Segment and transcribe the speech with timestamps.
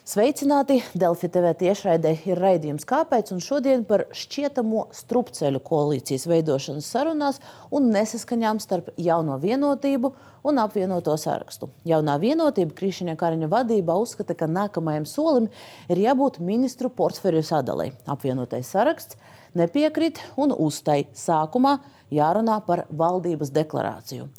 [0.00, 0.78] Sveicināti!
[0.96, 3.34] Delfi TV tiešraidē ir raidījums Kāpēc?
[3.34, 10.12] Un šodien par šķietamo strupceļu koalīcijas veidošanas sarunās un nesaskaņām starp jauno vienotību
[10.48, 11.68] un apvienoto sarakstu.
[11.84, 15.50] Jaunā vienotība Krišņa Kariņa vadībā uzskata, ka nākamajam solim
[15.92, 17.90] ir jābūt ministru portfeļu sadalē.
[18.08, 19.20] Apvienotais saraksts
[19.52, 21.76] nepiekrīt un uztai sākumā
[22.08, 24.30] jārunā par valdības deklarāciju.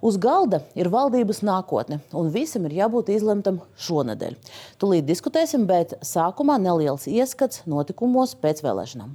[0.00, 4.38] Uz galda ir valdības nākotne, un visam ir jābūt izlemtam šonadēļ.
[4.80, 9.12] Tūlīt diskutēsim, bet sākumā neliels ieskats notikumos pēc vēlēšanām.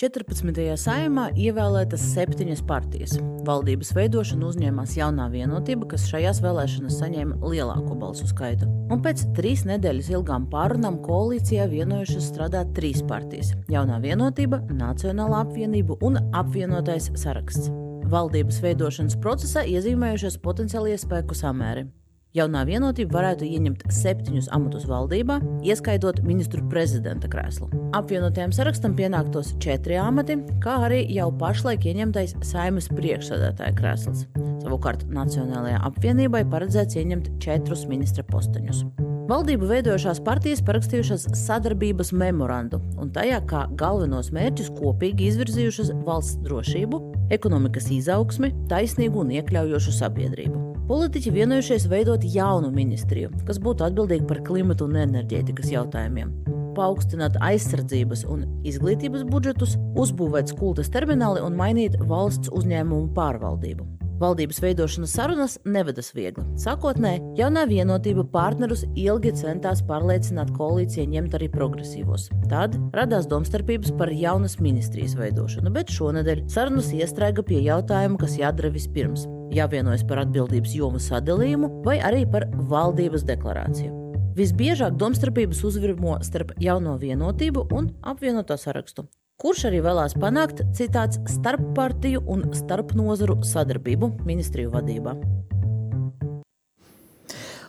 [0.00, 0.56] 14.
[0.80, 3.18] saimā ievēlētas septiņas partijas.
[3.44, 8.70] Valdības veidošanu uzņēmās jaunā vienotība, kas šajās vēlēšanās saņēma lielāko balsu skaitu.
[8.88, 16.00] Un pēc trīs nedēļas ilgām pārunām koalīcijā vienojušas strādāt trīs partijas- Jaunā vienotība, Nacionālā apvienība
[16.00, 17.68] un apvienotais saraksts.
[18.08, 21.90] Valdības veidošanas procesā iezīmējušies potenciālie spēku samēri.
[22.30, 27.66] Jaunā vienotība varētu ieņemt septiņus amatus valdībā, ieskaitot ministru prezidenta krēslu.
[27.98, 34.28] Apvienotajam sarakstam pienāktos četri amati, kā arī jau pašlaik ieņemtais saimas priekšsēdētāja krēsls.
[34.62, 38.84] Savukārt Nacionālajai apvienībai paredzēts ieņemt četrus ministra posteņus.
[39.30, 47.04] Valdību veidojušās partijas parakstījušas sadarbības memorandu, un tajā kā galvenos mērķus kopīgi izvirzījušas valsts drošību,
[47.34, 50.69] ekonomikas izaugsmi, taisnīgu un iekļaujošu sabiedrību.
[50.90, 56.32] Politiķi vienojušies veidot jaunu ministriju, kas būtu atbildīga par klimatu un enerģētikas jautājumiem.
[56.74, 63.86] Paaugstināt aizsardzības un izglītības budžetus, uzbūvēt skultas termināli un mainīt valsts uzņēmumu pārvaldību.
[64.18, 66.42] Valdības veidošanas sarunas nevedas viegli.
[66.58, 72.32] Sākotnēji, jaunā vienotība partnerus ilgi centās pārliecināt koalīcijai ņemt arī progresīvos.
[72.50, 78.74] Tad radās domstarpības par jaunas ministrijas veidošanu, bet šonadēļ sarunas iestrēga pie jautājuma, kas jādara
[78.74, 83.96] vispirms jāvienojas par atbildības jomu sadalījumu vai arī par valdības deklarāciju.
[84.38, 89.08] Visbiežāk domstarpības uzvirmo starp jauno vienotību un apvienoto sarakstu,
[89.42, 95.16] kurš arī vēlās panākt citāts starppartiju un starpnozaru sadarbību ministriju vadībā.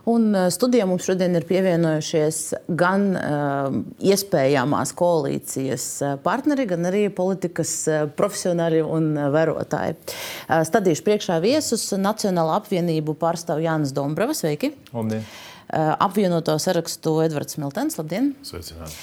[0.10, 2.40] Un eh, studijā mums šodien ir pievienojušies
[2.80, 7.76] gan uh, iespējamās koalīcijas eh, partneri, gan arī politikas
[8.18, 9.98] profesionāļi un vērotāji.
[9.98, 14.36] Uh, stadīšu priekšā viesus Nacionāla apvienību pārstāv Jānis Dombrava.
[14.38, 14.74] Sveiki!
[14.96, 15.26] Labdien!
[15.72, 18.00] Uh, apvienoto sarakstu Edvards Miltens.
[18.02, 18.34] Labdien!
[18.48, 18.98] Sveicināti!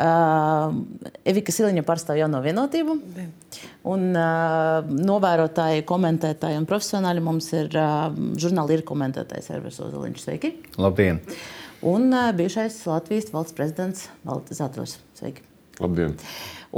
[0.00, 0.70] Uh,
[1.28, 2.94] Evika Siliņa pārstāv jauno vienotību.
[3.90, 8.08] Un, uh, novērotāji, komentētāji un profesionāļi mums ir uh,
[8.40, 10.22] žurnāla ir komentētājs Ervis Ozoliņš.
[10.24, 10.54] Sveiki!
[10.80, 11.20] Labdien!
[11.84, 14.96] Un uh, bijušais Latvijas valsts prezidents Valdis Zatros.
[15.20, 15.44] Sveiki!
[15.82, 16.16] Labdien!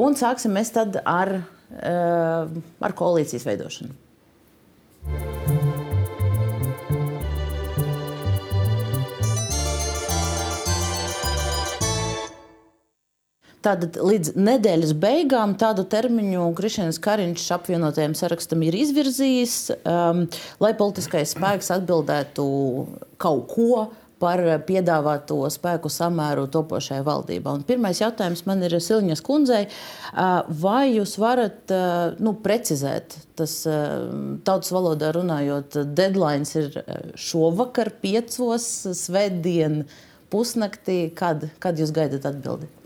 [0.02, 1.36] Un sāksim mēs tad ar,
[1.78, 3.94] uh, ar koalīcijas veidošanu.
[13.62, 19.56] Tātad līdz nedēļas beigām tādu termiņu Krišņevs Kariņš apvienotajam sarakstam ir izvirzījis,
[19.86, 20.24] um,
[20.62, 22.46] lai politiskais spēks atbildētu
[23.22, 23.84] kaut ko
[24.22, 27.54] par piedāvāto spēku samēru topošajai valdībā.
[27.58, 29.64] Un pirmais jautājums man ir Silņas kundzei.
[29.66, 34.10] Uh, vai jūs varat uh, nu, precizēt, tas uh,
[34.46, 36.82] tautas valodā runājot, deadline ir
[37.18, 38.68] šovakar, piecos,
[39.06, 39.84] svētdien,
[40.34, 42.81] pusnaktī, kad, kad jūs gaidat atbildību?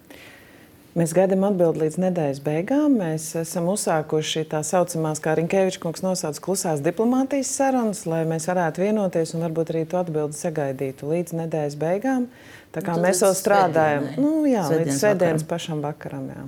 [0.96, 2.94] Mēs gaidām atbildi līdz nedēļas beigām.
[3.02, 8.80] Mēs esam uzsākuši tā saucamās, kā Rinkēvičs kungs nosauca, klusās diplomātijas sarunas, lai mēs varētu
[8.80, 12.30] vienoties un varbūt arī to atbildi sagaidītu līdz nedēļas beigām.
[12.72, 16.30] Tā kā nu, mēs vēl strādājam, nu, jā, līdz svētdienas pašam vakaram.
[16.32, 16.46] Jā.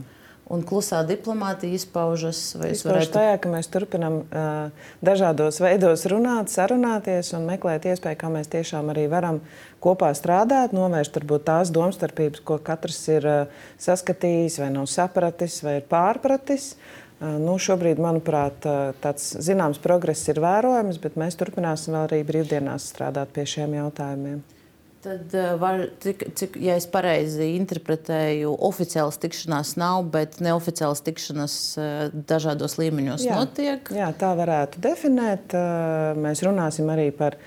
[0.49, 3.11] Un klusā diplomātija izpaužas, es varētu...
[3.19, 8.89] tajā, ka mēs turpinām uh, dažādos veidos runāt, sarunāties un meklēt iespēju, kā mēs tiešām
[8.95, 9.43] arī varam
[9.85, 15.83] kopā strādāt, novērst varbūt tās domstarpības, ko katrs ir uh, saskatījis, vai nav sapratis, vai
[15.83, 16.73] ir pārpratis.
[17.21, 22.25] Uh, nu, šobrīd, manuprāt, uh, tāds zināms progress ir vērojams, bet mēs turpināsim vēl arī
[22.25, 24.41] brīvdienās strādāt pie šiem jautājumiem.
[25.09, 31.55] Tad, eh, var, cik, cik, ja es pareizi interpretēju, oficiāls tikšanās nav, bet neoficiāls tikšanās
[31.81, 33.89] eh, dažādos līmeņos jā, notiek.
[33.97, 35.57] Jā, tā varētu definēt.
[35.57, 37.39] Eh, mēs runāsim arī par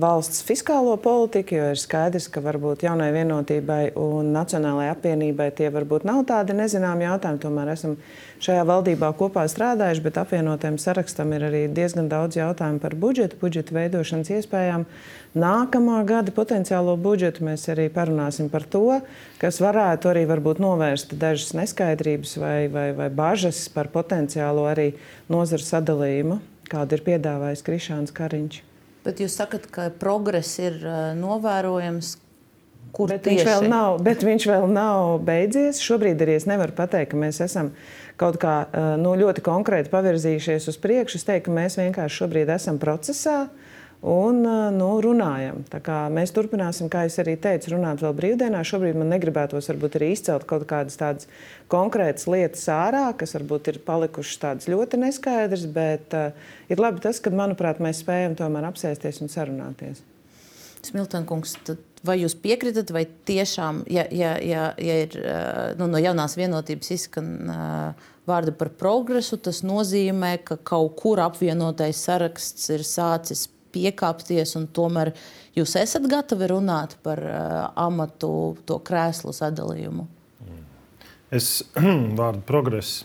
[0.00, 6.06] valsts fiskālo politiku, jo ir skaidrs, ka varbūt jaunai vienotībai un nacionālajai apvienībai tie varbūt
[6.08, 7.40] nav tādi nezināmi jautājumi.
[7.42, 7.96] Tomēr esam
[8.44, 13.74] šajā valdībā kopā strādājuši, bet apvienotiem sarakstam ir arī diezgan daudz jautājumu par budžetu, budžeta
[13.76, 14.86] veidošanas iespējām.
[15.38, 19.00] Nākamā gada potenciālo budžetu mēs arī parunāsim par to,
[19.42, 24.94] kas varētu arī novērst dažas neskaidrības vai, vai, vai bažas par potenciālo arī
[25.28, 26.40] nozaru sadalījumu,
[26.70, 28.62] kādu ir piedāvājis Krišāns Kariņš.
[29.06, 30.80] Bet jūs sakat, ka progress ir
[31.18, 32.16] novērojams.
[32.96, 33.44] Kur bet tieši?
[33.44, 35.80] viņš, vēl nav, bet viņš vēl nav beidzies.
[35.84, 37.74] Šobrīd arī es nevaru pateikt, ka mēs esam
[38.18, 38.54] kaut kā
[38.98, 41.20] nu, ļoti konkrēti pavirzījušies uz priekšu.
[41.20, 43.42] Es teiktu, ka mēs vienkārši šobrīd esam procesā.
[43.44, 43.67] Uh,
[44.06, 44.42] un
[44.76, 45.62] nu, runājam.
[46.14, 48.60] Mēs turpināsim, kā jau teicu, runāt vēl brīvdienā.
[48.66, 51.26] Šobrīd man negribētos varbūt arī izcelt kaut kādas tādas
[51.72, 56.30] konkrētas lietas ārā, kas varbūt ir palikušas tādas ļoti neskaidras, bet uh,
[56.70, 60.04] ir labi tas, ka, manuprāt, mēs spējam tomēr apsēsties un sarunāties.
[60.86, 61.56] Smiltenkungs,
[62.06, 65.18] vai jūs piekritat, vai tiešām, ja, ja, ja, ja ir
[65.80, 72.00] nu, no jaunās vienotības izskan uh, vārdi par progresu, tas nozīmē, ka kaut kur apvienotais
[72.06, 75.12] saraksts ir sācis piekāpties, un tomēr
[75.58, 78.30] jūs esat gatavi runāt par uh, amatu,
[78.68, 80.08] to krēslu sadalījumu?
[81.38, 83.04] Es vārdu progresu.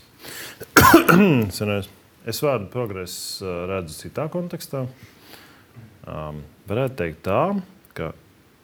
[2.24, 4.86] es vārdu progresu redzu citā kontekstā.
[6.08, 7.42] Um, varētu teikt tā,
[7.96, 8.12] ka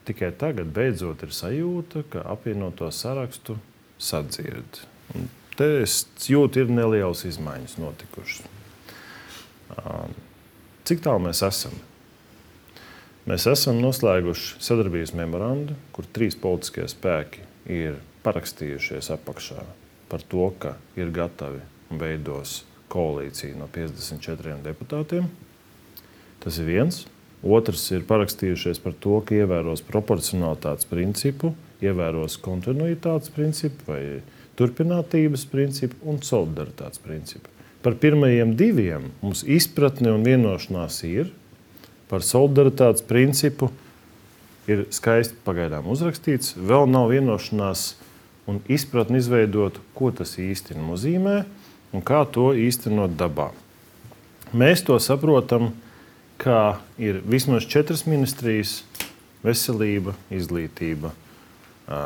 [0.08, 3.58] tikai tagad beidzot ir sajūta, ka apvienoto sarakstu
[4.00, 4.80] sadzird.
[5.12, 8.48] Un te es jūtu, ir nelielas izmaiņas notikušas.
[9.76, 10.16] Um,
[10.88, 11.76] cik tālu mēs esam?
[13.30, 19.62] Mēs esam noslēguši sadarbības memorandu, kur trīs politiskie spēki ir parakstījušies apakšā
[20.10, 21.60] par to, ka ir gatavi
[21.92, 25.30] un veidos koalīciju no 54 deputātiem.
[26.42, 27.04] Tas ir viens.
[27.46, 31.54] Otrs ir parakstījušies par to, ka ievēros proporcionalitātes principu,
[31.86, 34.02] ievēros kontinuitātes principu vai
[34.58, 37.46] turpinātības principu un solidaritātes principu.
[37.80, 41.30] Par pirmajiem diviem mums izpratne un vienošanās ir
[42.10, 43.70] par solidaritātes principu
[44.70, 46.56] ir skaisti pagaidām uzrakstīts.
[46.58, 47.94] Vēl nav vienošanās
[48.50, 51.36] un izpratni izveidot, ko tas īsti nozīmē
[51.94, 53.50] un kā to īstenot dabā.
[54.50, 55.70] Mēs to saprotam,
[56.40, 58.82] kā ir vismaz četras ministrijas-
[59.46, 61.12] veselība, izglītība,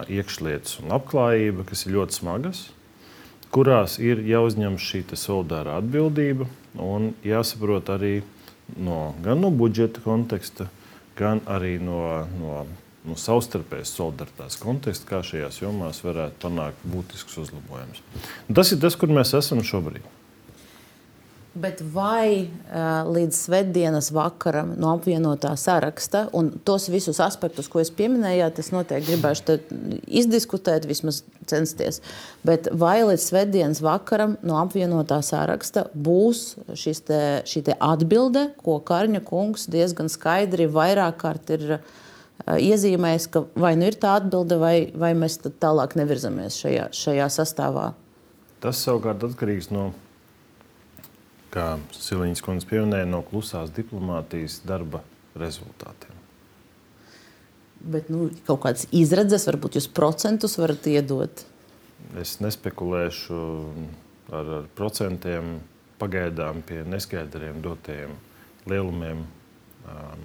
[0.08, 2.68] iekšlietas un labklājība, kas ir ļoti smagas,
[3.52, 8.22] kurās ir jāuzņem šī solidārā atbildība un jāsaprot arī
[8.76, 10.68] no, gan no budžeta konteksta,
[11.18, 12.00] gan arī no,
[12.38, 12.64] no,
[13.04, 18.02] no savstarpējas solidaritātes konteksta, kā šajās jomās varētu panākt būtisks uzlabojums.
[18.50, 20.04] Tas ir tas, kur mēs esam šobrīd.
[21.54, 27.92] Bet vai uh, līdz svētdienas vakaram no apvienotā saraksta un tos visus aspektus, ko jūs
[27.94, 29.58] pieminējāt, es noteikti gribēšu
[30.18, 32.00] izdiskutēt, vismaz censties.
[32.42, 36.42] Bet vai līdz svētdienas vakaram no apvienotā saraksta būs
[37.06, 41.84] te, šī te atbilde, ko Karņa kungs diezgan skaidri vairāk kārt ir uh,
[42.50, 47.92] iezīmējis, ka vai nu ir tā atbilde, vai, vai mēs tālāk nevirzamies šajā, šajā sastāvā?
[48.58, 49.92] Tas savukārt atkarīgs no
[51.54, 55.02] kā Siliņas kundze pieminēja, no klusās diplomātijas darba
[55.38, 56.14] rezultātiem.
[57.84, 61.44] Bet nu, kaut kādas izredzes, varbūt jūs procentus varat iedot?
[62.20, 63.40] Es nespekulēšu
[64.32, 65.58] ar, ar procentiem,
[66.00, 68.14] pagaidām pie neskaidriem dotajiem
[68.70, 69.24] lielumiem.
[69.84, 70.24] Um,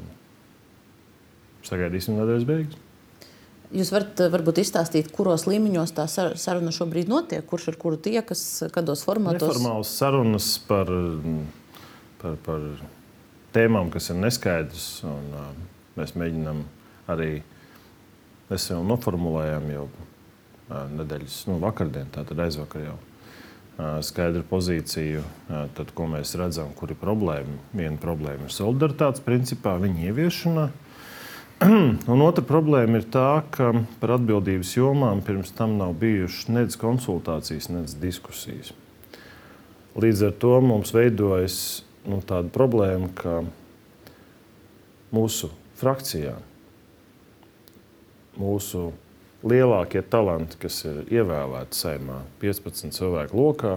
[1.67, 2.88] sagaidīsim nedēļas beigas.
[3.69, 8.41] Jūs varat eh, varbūt izstāstīt, kuros līmeņos tā saruna šobrīd notiek, kurš ar kuru tiekas,
[8.73, 9.45] kādos formātos?
[9.45, 10.89] Neformāls sarunas par,
[12.21, 12.65] par, par
[13.53, 14.87] tēmām, kas ir neskaidras.
[15.05, 15.51] Un, uh,
[15.99, 16.63] mēs mēģinām
[17.13, 17.29] arī,
[18.49, 22.97] mēs jau noformulējām jau uh, nedēļas, nu, vakardien, tātad aizvakar jau.
[22.97, 23.05] Uh,
[24.03, 25.21] skaidru pozīciju,
[25.77, 27.61] tad, ko mēs redzam, kur ir problēma.
[27.71, 30.65] Viena problēma ir solidaritātes principā, viņa ieviešanā.
[32.13, 37.67] Un otra problēma ir tā, ka par atbildības jomām pirms tam nav bijušas nedz konsultācijas,
[37.67, 38.71] nedz diskusijas.
[39.99, 41.57] Līdz ar to mums veidojas
[42.07, 43.41] nu, tāda problēma, ka
[45.11, 45.49] mūsu
[45.81, 46.37] frakcijā
[48.39, 48.93] mūsu
[49.43, 53.73] lielākie talanti, kas ir ievēlēti saimā, 15 cilvēku lokā,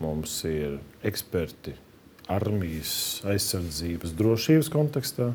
[0.00, 1.76] mums ir eksperti
[2.30, 5.30] armijas aizsardzības drošības kontekstā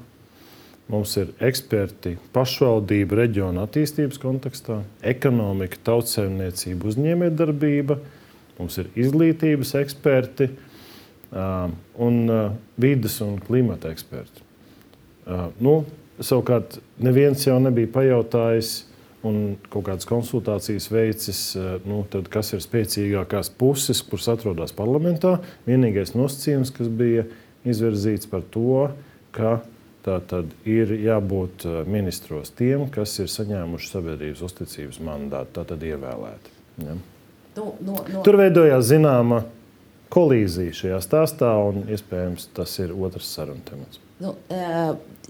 [0.85, 7.97] Mums ir eksperti pašvaldību reģionu attīstības kontekstā, ekonomika, tautsēmniecība, uzņēmējdarbība,
[8.59, 10.51] mums ir izglītības eksperti
[12.05, 12.19] un
[12.77, 14.45] vidas un klimata eksperti.
[15.57, 15.79] Nu,
[16.21, 18.75] savukārt, neviens jau nebija pajautājis
[19.25, 21.39] un kaut kādas konsultācijas veicis,
[21.89, 25.39] nu, tad, kas ir spēcīgākās puses, kuras atrodas parlamentā.
[25.65, 27.25] Vienīgais nosacījums, kas bija
[27.65, 28.91] izvirzīts par to,
[29.33, 29.63] ka
[30.05, 36.55] tā tad ir jābūt ministros tiem, kas ir saņēmuši sabiedrības uzticības mandātu, tātad ievēlēti.
[36.85, 36.95] Ja.
[37.55, 38.23] Nu, no, no.
[38.25, 39.45] Tur veidojās zināma
[40.13, 44.01] kolīzija šajā stāstā, un iespējams tas ir otrs sarunu temats.
[44.21, 44.31] Nu,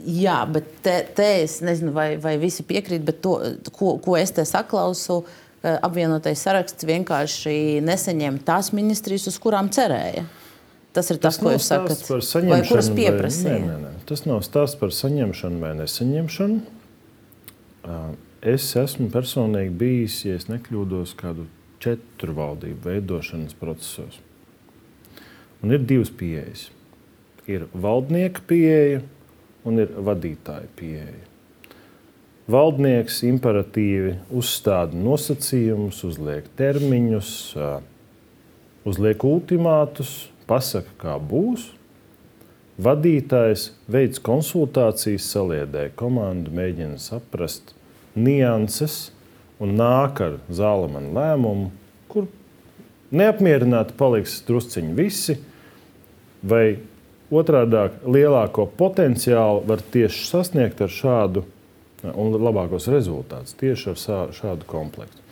[0.05, 3.37] jā, bet te, te es nezinu, vai, vai visi piekrīt, bet to,
[3.73, 5.23] ko, ko es te saklausu,
[5.65, 10.27] apvienotais saraksts vienkārši nesaņem tās ministrijas, uz kurām cerēja.
[10.95, 12.05] Tas ir tas, tas ko jūs sakat.
[12.47, 13.59] Vai kuras pieprasīja?
[13.59, 14.05] Nē, nē, nē.
[14.07, 16.61] Tas nav stāsts par saņemšanu vai nesaņemšanu.
[18.45, 21.49] Es esmu personīgi bijis, ja nekļūdos, kādu
[21.83, 24.21] četru valdību veidošanas procesos.
[25.65, 26.69] Un ir divas pieejas
[27.47, 29.01] ir valdnieka pieeja
[29.65, 31.23] un ir vadītāja pieeja.
[32.51, 37.31] Valdnieks imperatīvi uzstāda nosacījumus, uzliek termiņus,
[38.85, 41.69] uzliek ultimātus, pasaka, kā būs.
[42.81, 47.71] Vadītājs veids konsultācijas, saliedē komandu, mēģina saprast
[48.19, 49.13] nianses
[49.63, 51.69] un nāk ar zālamanu lēmumu,
[52.11, 52.27] kur
[53.15, 55.37] neapmierināti paliks drusciņi visi,
[56.43, 56.65] vai
[57.33, 61.41] Otrādi lielāko potenciālu var tieši sasniegt ar šādu
[62.13, 65.24] un labākos rezultātus tieši ar šādu komplektu.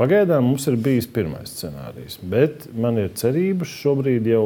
[0.00, 4.44] Pagaidām mums ir bijis pirmais scenārijs, bet man ir cerības šobrīd jau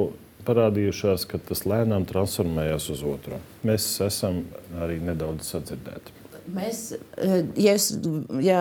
[0.48, 3.38] parādījušās, ka tas lēnām transformējas uz otru.
[3.62, 4.42] Mēs esam
[4.82, 6.23] arī nedaudz sadzirdēti.
[6.52, 7.86] Mēs, eh, ja, jūs,
[8.44, 8.60] ja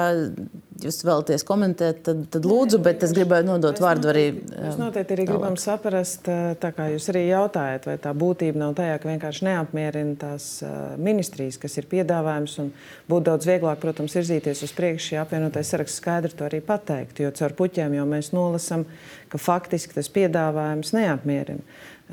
[0.84, 4.24] jūs vēlaties komentēt, tad, tad lūdzu, bet es gribēju nodot mēs vārdu arī.
[4.52, 8.76] Mēs noteikti arī gribam saprast, eh, tā kā jūs arī jautājat, vai tā būtība nav
[8.80, 12.72] tajā, ka vienkārši neapmierina tās eh, ministrijas, kas ir piedāvājums, un
[13.12, 17.32] būtu daudz vieglāk, protams, virzīties uz priekšu, ja apvienotais saraksts skaidri to arī pateikt, jo
[17.36, 18.88] caur puķiem jau mēs nolasam,
[19.32, 21.64] ka faktiski tas piedāvājums neapmierina.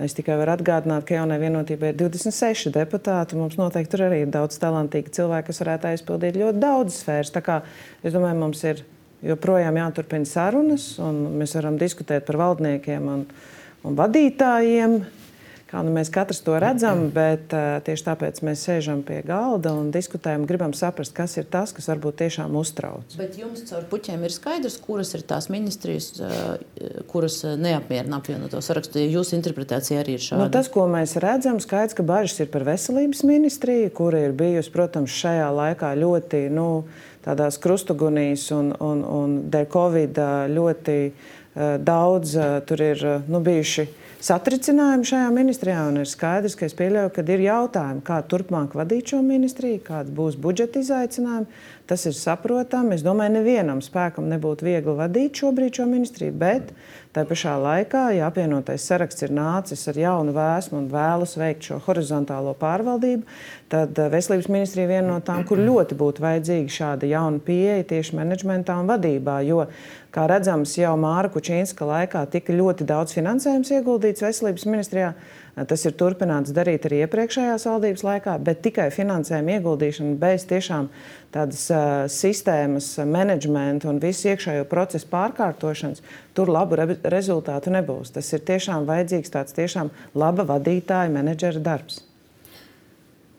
[0.00, 3.36] Es tikai varu atgādināt, ka jaunai vienotībai ir 26 deputāti.
[3.36, 7.32] Mums noteikti tur arī ir daudz talantīgu cilvēku, kas varētu aizpildīt ļoti daudz sfēras.
[7.34, 7.60] Tā kā
[8.00, 8.80] es domāju, mums ir
[9.26, 13.26] joprojām jāturpina sarunas, un mēs varam diskutēt par valdniekiem un,
[13.84, 15.00] un vadītājiem
[15.70, 19.92] kā nu mēs katrs to redzam, bet uh, tieši tāpēc mēs sēžam pie galda un
[19.94, 23.14] diskutējam, gribam saprast, kas ir tas, kas varbūt tiešām uztrauc.
[23.20, 29.02] Bet jums caur puķiem ir skaidrs, kuras ir tās ministrijas, uh, kuras neapmierina apvienoto sarakstu.
[29.02, 30.42] Ja jūsu interpretācija arī ir šāda.
[30.42, 34.74] Nu, tas, ko mēs redzam, skaidrs, ka bažas ir par veselības ministriju, kura ir bijusi,
[34.74, 36.68] protams, šajā laikā ļoti nu,
[37.24, 40.18] tādās krustugunīs un, un, un dēļ Covid
[40.50, 42.36] ļoti uh, daudz
[42.66, 43.86] tur ir nu, bijuši
[44.24, 45.82] satricinājumi šajā ministrijā.
[45.96, 50.38] Ir skaidrs, ka es pieļauju, ka ir jautājumi, kā turpmāk vadīt šo ministriju, kāds būs
[50.40, 51.48] budžeta izaicinājumi.
[51.90, 52.94] Tas ir saprotami.
[52.94, 56.68] Es domāju, nevienam spēkam nebūtu viegli vadīt šobrīd šo ministriju, bet
[57.10, 61.80] tā pašā laikā, ja apvienotais saraksts ir nācis ar jaunu vēsmu un vēlas veikt šo
[61.88, 63.26] horizontālo pārvaldību,
[63.72, 67.88] tad eh, veselības ministrija ir viena no tām, kur ļoti būtu vajadzīga šāda jauna pieeja
[67.90, 69.40] tieši menedžmentā un vadībā.
[69.48, 69.64] Jo,
[70.14, 75.12] kā redzams, jau Māra Kučīnska laikā tika ļoti daudz finansējums ieguldīts veselības ministrijā.
[75.70, 80.88] Tas ir turpināts darīt arī iepriekšējās valdības laikā, bet tikai finansējuma ieguldīšana bez tiešām
[81.34, 88.14] tādas uh, sistēmas, menedžmenta un visu iekšējo procesu pārkārtošanas, tur labu re rezultātu nebūs.
[88.14, 92.04] Tas ir tiešām vajadzīgs tāds tiešām laba vadītāja, menedžera darbs.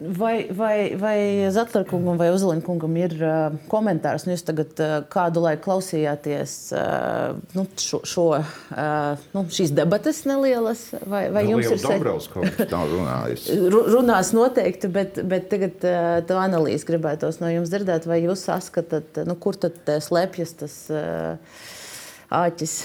[0.01, 1.17] Vai, vai, vai
[1.53, 4.23] Zetlerkungam vai Uzliņkungam ir uh, komentārs?
[4.25, 10.23] Nu, jūs tagad uh, kādu laiku klausījāties uh, nu, šo, šo, uh, nu, šīs debates
[10.25, 11.85] nelielas, vai, vai jums ir
[12.71, 13.45] runājis?
[13.93, 19.21] Runās noteikti, bet, bet tagad uh, to analīzi gribētos no jums dzirdēt, vai jūs saskatāt,
[19.29, 21.61] nu, kur tad slēpjas tas uh,
[22.41, 22.79] āķis?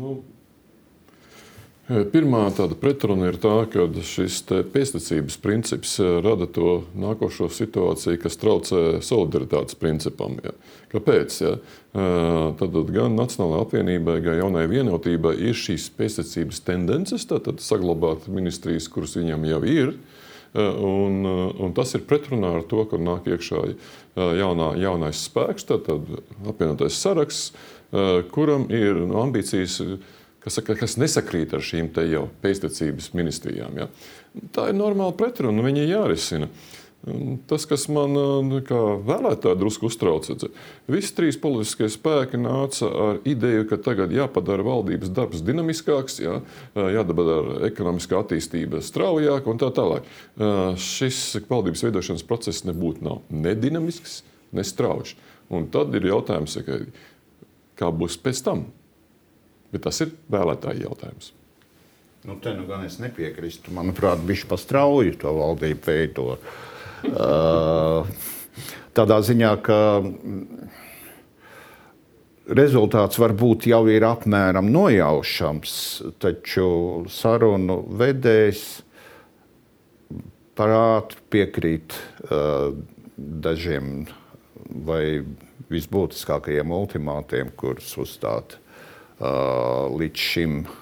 [0.00, 0.18] Nu,
[1.90, 8.82] Pirmā tāda pretruna ir tā, ka šis pēctecības princips rada to nākošo situāciju, kas traucē
[9.02, 10.36] solidaritātes principam.
[10.44, 10.52] Ja.
[10.92, 11.38] Kāpēc?
[11.42, 11.56] Ja?
[12.60, 19.16] Tad gan Nacionālajai apvienībai, gan jaunai vienotībai ir šīs pēctecības tendences, tātad saglabāt ministrijas, kuras
[19.18, 19.92] viņam jau ir.
[20.54, 23.64] Un, un tas ir pretrunā ar to, ka nāk iekšā
[24.38, 26.06] jaunā, jaunais spēks, tātad
[26.46, 27.50] apvienotais saraksts,
[28.30, 29.80] kuram ir ambīcijas
[30.44, 33.78] kas, saka, kas nesakrīt ar šīm jau pēctecības ministrijām.
[33.80, 33.88] Ja?
[34.54, 36.50] Tā ir normāla pretruna, viņa ir jārisina.
[37.48, 38.12] Tas, kas man
[38.68, 38.78] kā
[39.08, 40.50] vēlētāju drusku uztrauc, ir,
[40.84, 46.34] visi trīs politiskie spēki nāca ar ideju, ka tagad jāpadara valdības darbs dinamiskāks, jā,
[46.76, 50.10] jādara ekonomiskā attīstība straujāka un tā tālāk.
[50.76, 54.20] Šis valdības veidošanas process nebūtu nav ne dinamisks,
[54.52, 55.16] ne strauji.
[55.50, 56.58] Un tad ir jautājums,
[57.80, 58.68] kā būs pēc tam.
[59.70, 61.32] Bet tas ir vēlētāju jautājums.
[62.26, 63.72] Nu, te nu gan es nepiekrītu.
[63.72, 66.58] Manuprāt, viņš pastrauju to valdību veidojumu.
[67.00, 68.04] Uh,
[68.92, 69.78] tādā ziņā, ka
[72.60, 75.74] rezultāts varbūt jau ir apmēram nojaušams,
[76.20, 76.68] taču
[77.08, 78.64] sarunu vedējs
[80.58, 82.74] par ātri piekrīt uh,
[83.16, 84.02] dažiem
[84.84, 85.22] vai
[85.70, 88.58] visbūtiskākajiem ultimātiem, kurus uzstāt
[89.20, 90.78] līdz šim uh,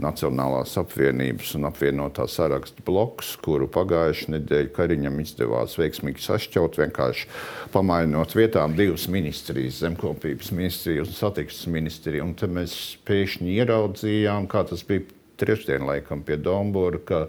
[0.00, 7.26] Nacionālās apvienības un apvienotā saraksta bloks, kuru pagājušajā nedēļā Kariņam izdevās veiksmīgi sašķelt, vienkārši
[7.74, 12.28] pamainot vietām divas ministrijas, zemkopības ministriju un satiksmes ministriju.
[12.28, 12.76] Un te mēs
[13.08, 15.04] pēkšņi ieraudzījām, kā tas bija
[15.40, 17.26] trešdien laikam pie Dombora,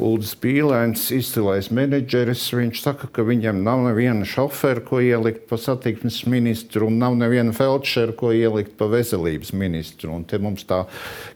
[0.00, 5.58] ka Ulris Pīlēns, izcilais menedžeris, viņš saka, ka viņam nav neviena šofera, ko ielikt pa
[5.60, 10.14] satiksmes ministru, un nav neviena feldšera, ko ielikt pa veselības ministru.
[10.16, 10.86] Un te mums tā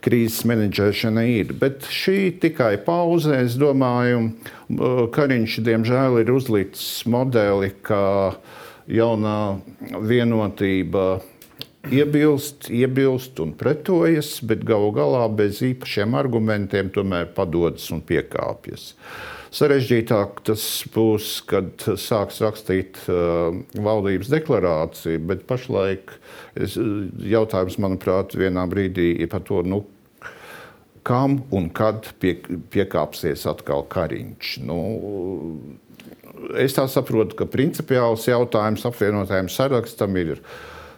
[0.04, 1.52] krīzes menedžēšana ir.
[1.60, 4.32] Bet šī tikai pauze, es domāju,
[5.14, 8.32] Kariņš diemžēl ir uzlicis modeli, kā
[8.88, 9.60] jaunā
[10.00, 11.20] vienotība
[11.92, 18.92] iebilst, iebilst un pretojas, bet galu galā bez īpašiem argumentiem tomēr padodas un piekāpjas.
[19.54, 26.16] Sarežģītāk tas būs, kad sāks rakstīt uh, valdības deklarāciju, bet pašlaik
[26.58, 26.74] es,
[27.22, 29.84] jautājums, manuprāt, vienā brīdī ir par to, nu,
[31.06, 32.38] kam un kad pie,
[32.74, 34.56] piekāpsies atkal Kariņš.
[34.66, 34.78] Nu,
[36.58, 40.40] es tā saprotu, ka principiāls jautājums apvienotajam sarakstam ir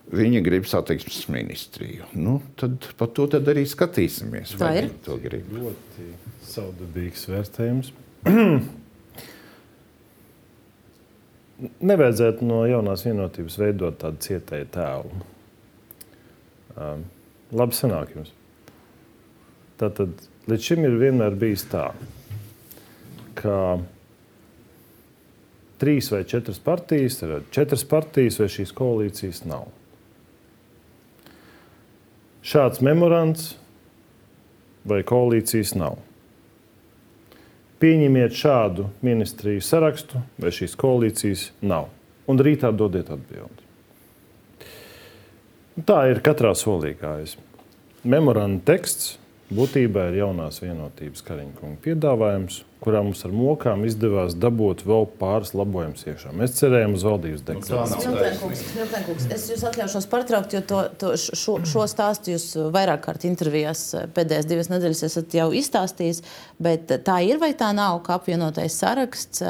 [0.07, 2.05] Viņa grib satiksmes ministriju.
[2.15, 4.55] Nu, tad par to tad arī skatīsimies.
[4.61, 4.91] Tā ir.
[5.03, 5.49] To grib.
[5.51, 6.05] Ļoti
[6.47, 7.91] saudabīgs vērtējums.
[11.91, 15.11] Nevajadzētu no jaunās vienotības veidot tādu cietēju tēlu.
[16.77, 17.03] Um,
[17.57, 18.31] labi, sanāk jums.
[19.81, 20.13] Tātad
[20.47, 21.89] līdz šim ir vienmēr bijis tā,
[23.37, 23.57] ka
[25.81, 27.19] trīs vai četras partijas,
[27.51, 29.67] četras partijas vai šīs koalīcijas nav.
[32.47, 33.57] Šāds memorands
[34.87, 35.97] vai koalīcijas nav.
[37.83, 41.89] Pieņemiet šādu ministriju sarakstu, vai šīs koalīcijas nav.
[42.31, 43.67] Un rītā dodiet atbildi.
[45.91, 47.35] Tā ir katrā solī gājis.
[48.07, 49.17] Memoranda teksts
[49.51, 56.05] būtībā ir jaunās vienotības kariņkunga piedāvājums, kurā mums ar mokām izdevās dabūt vēl pāris labojumus
[56.07, 56.33] iekšā.
[56.37, 59.21] Mēs cerējām uz valdības Nu, deklarāciju.
[59.33, 64.49] Es jūs atļaušos pārtraukt, jo to, to šo, šo stāstu jūs vairāk kārt intervijās pēdējās
[64.51, 66.23] divas nedēļas esat jau izstāstījis.
[66.63, 69.43] Bet tā ir vai tā nav, ka apvienotais saraksts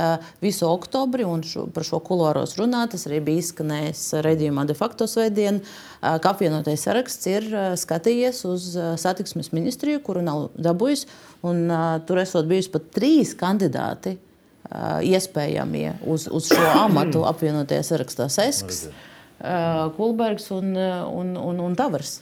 [0.45, 5.11] visu oktobri un šo, par šo kuloros runā, tas arī bija izskanējis redzījumā de facto
[5.11, 5.62] svētdien,
[6.01, 11.07] ka apvienotais saraksts ir skatījies uz satiksmes ministriju, kuru nav dabūjis.
[11.47, 17.85] Un, uh, tur esot bijusi pat trīs kandidāti uh, iespējamie uz, uz šo amatu apvienotajā
[17.87, 22.21] sarakstā- Sesks, uh, Kulbergs un, un, un, un Tavars.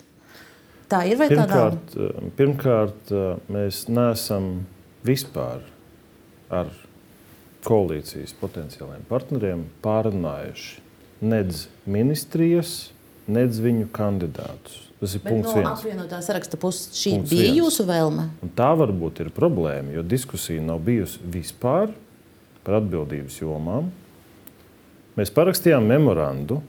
[0.91, 1.79] Tā ir vai tā nav?
[1.89, 3.13] Pirmkārt, pirmkārt,
[3.51, 4.51] mēs neesam
[5.07, 5.65] vispār
[6.53, 6.69] ar
[7.65, 10.83] koalīcijas potenciāliem partneriem pārunājuši
[11.25, 12.75] nedz ministrijas,
[13.31, 14.91] nedz viņu kandidātus.
[15.05, 15.83] Tas ir Bet punkts no viens.
[15.85, 17.59] apvienotā saraksta puses šī Punkts bija viens.
[17.61, 18.23] jūsu vēlme.
[18.47, 21.93] Un tā varbūt ir problēma, jo diskusija nav bijusi vispār
[22.65, 23.91] par atbildības jomām.
[25.19, 26.63] Mēs parakstījām memorandu,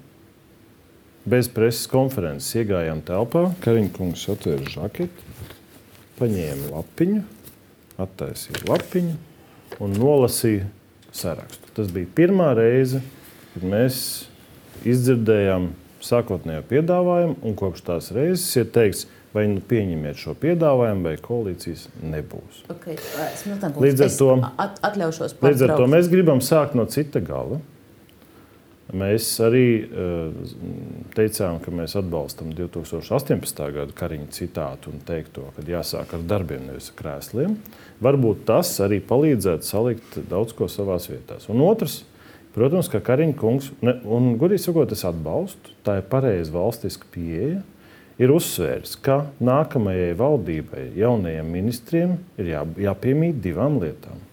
[1.25, 3.45] bez preses konferences iegājām telpā.
[3.63, 5.31] Kariņkungs atvēra žaketi,
[6.19, 7.23] paņēma lapiņu,
[8.03, 9.15] attaisīja lapiņu
[9.79, 10.67] un nolasīja
[11.15, 11.71] sarakstu.
[11.73, 12.99] Tas bija pirmā reize,
[13.55, 14.03] kad mēs
[14.85, 15.71] izdzirdējām
[16.05, 21.87] sākotnējo piedāvājumu, un kopš tās reizes ir teikts, vai nu pieņemiet šo piedāvājumu, vai koalīcijas
[22.03, 22.63] nebūs.
[22.71, 22.95] Okay.
[23.41, 24.81] Smiltenkungs, Līdz ar to- at,
[25.43, 27.59] Līdz ar to mēs gribam sākt no cita gala.
[28.93, 30.29] Mēs arī uh,
[31.17, 33.63] teicām, ka mēs atbalstam 2018.
[33.73, 37.57] gada kariņu citātu un teikto, ka jāsāk ar darbiem, nevis krēsliem.
[38.05, 41.49] Varbūt tas arī palīdzētu salikt daudz ko savās vietās.
[41.49, 42.03] Un otrs,
[42.55, 47.61] protams, ka Kariņš kungs, ne, un gudīgi sakot, es atbalstu, tā ir pareiza valstiska pieeja,
[48.21, 54.23] ir uzsvērs, ka nākamajai valdībai, jaunajiem ministriem ir jā, jāpiemīt divām lietām.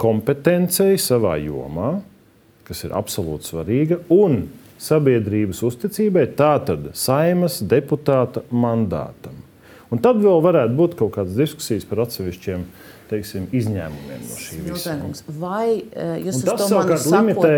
[0.00, 1.98] kompetencei savā jomā,
[2.64, 4.46] kas ir absolūti svarīga, un
[4.80, 9.36] sabiedrības uzticībai, tātad saimas deputāta mandātam.
[9.90, 12.62] Un tad vēl varētu būt kaut kādas diskusijas par atsevišķiem
[13.10, 14.96] teiksim, izņēmumiem no šī visa.
[15.40, 17.54] Vai uh, jūs tas savukārt limitē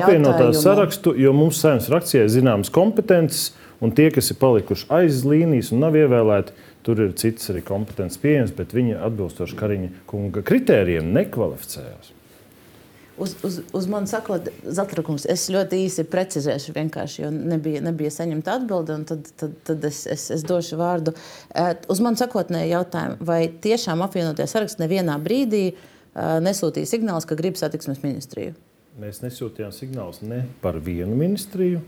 [0.00, 3.52] apvienotā sarakstu, jo mums saimnes frakcijai zināmas kompetences,
[3.84, 8.20] un tie, kas ir palikuši aiz līnijas un nav ievēlēti, tur ir citas arī kompetences
[8.22, 12.12] pieejamas, bet viņi atbilstoši Kariņa kunga kritērijiem nekvalificējās.
[13.16, 18.58] Uz, uz, uz mani sakot, Zatrakungs, es ļoti īsi precizēšu, vienkārši, jo nebija, nebija saņemta
[18.60, 18.98] atbilde.
[19.08, 21.14] Tad, tad, tad es, es, es došu vārdu.
[21.92, 25.70] Uz mani sakotnēju jautājumu, vai tiešām apvienoties saraksts nevienā brīdī
[26.44, 28.52] nesūtīja signālus, ka grib satiksmes ministriju?
[29.00, 31.82] Mēs nesūtījām signālus ne par vienu ministriju.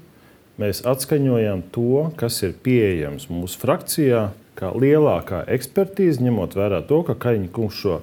[0.58, 4.22] Mēs atskaņojām to, kas ir pieejams mūsu frakcijā,
[4.58, 8.00] kā lielākā ekspertīze, ņemot vērā to, ka Kaņģa kungs šo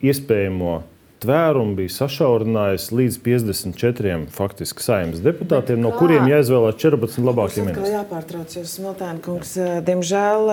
[0.00, 0.78] iespējamo
[1.22, 7.92] tvērumu bija sašaurinājis līdz 54 faktiski saimnes deputātiem, no kuriem jāizvēlās 14 labākie ministri.
[7.94, 9.54] Jāpārtrauc jūs, Smiltēna kungs.
[9.86, 10.52] Diemžēl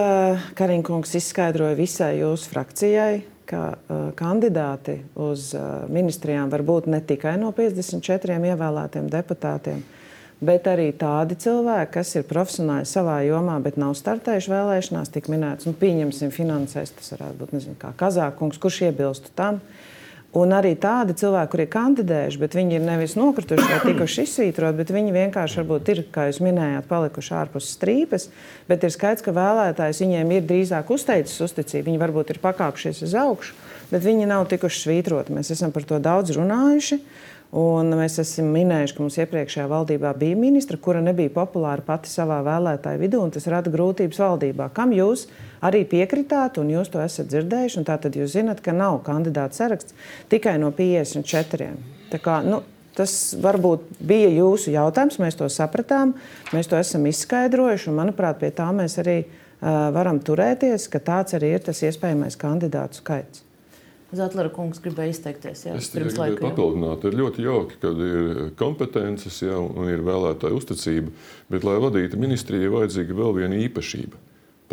[0.58, 3.76] Kariņa kungs izskaidroja visai jūsu frakcijai, ka
[4.18, 5.52] kandidāti uz
[5.94, 9.84] ministrijām var būt ne tikai no 54 ievēlētiem deputātiem,
[10.46, 15.70] bet arī tādi cilvēki, kas ir profesionāli savā jomā, bet nav startējuši vēlēšanās, tik minēts,
[15.70, 19.62] nu, pieņemsim, finansēs, tas varētu būt, nezinu, kā Kazākungs, kurš iebilstu tam.
[19.62, 19.92] Uh,
[20.36, 24.78] Un arī tādi cilvēki, kuri ir kandidējuši, bet viņi ir nevis nokrituši vai tikuši izsvītroti,
[24.82, 28.28] bet viņi vienkārši varbūt ir, kā jūs minējāt, palikuši ārpus strīpes.
[28.68, 31.88] Bet ir skaidrs, ka vēlētājs viņiem ir drīzāk uzteicis uzticību.
[31.88, 33.56] Viņi varbūt ir pakāpšies uz augšu,
[33.94, 35.38] bet viņi nav tikuši svītroti.
[35.40, 37.00] Mēs esam par to daudz runājuši.
[37.56, 42.42] Un mēs esam minējuši, ka mums iepriekšējā valdībā bija ministra, kura nebija populāra pati savā
[42.44, 44.68] vēlētāju vidū, un tas rada grūtības valdībā.
[44.76, 45.30] Kam jūs
[45.66, 47.84] arī piekritāt, un jūs to esat dzirdējuši?
[47.88, 49.98] Tātad jūs zinat, ka nav kandidāta saraksts
[50.32, 51.74] tikai no 54.
[52.14, 52.64] Tā kā, nu,
[52.96, 53.12] Tas
[53.44, 56.14] varbūt bija jūsu jautājums, mēs to sapratām,
[56.56, 57.92] mēs to esam izskaidrojuši.
[57.92, 63.02] Manuprāt, pie tā mēs arī uh, varam turēties, ka tāds arī ir tas iespējamais kandidātu
[63.02, 63.44] skaits.
[64.16, 65.66] Zetlera kungs gribēja izteikties.
[65.66, 67.04] Jā, es tikai gribēju papildināt.
[67.10, 71.12] Ir ļoti jauki, kad ir kompetences jā, un ir vēlētāja uzticība,
[71.52, 74.22] bet, lai vadītu ministriju, ir vajadzīga vēl viena īpašība-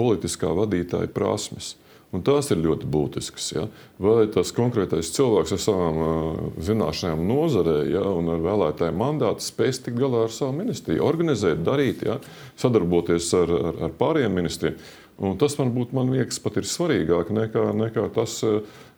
[0.03, 1.77] politiskā vadītāja prasmes.
[2.12, 3.45] Un tās ir ļoti būtiskas.
[3.55, 3.67] Ja?
[4.03, 8.03] Vai tas konkrētais cilvēks ar savām uh, zināšanām nozarē ja?
[8.05, 12.19] un ar vēlētāju mandātu spēs tikt galā ar savu ministriju, organizēt, darīt, ja?
[12.61, 14.77] sadarboties ar, ar, ar pārējiem ministriem.
[15.23, 18.41] Un tas man būtu, man liekas, pat ir svarīgāk nekā, nekā tas,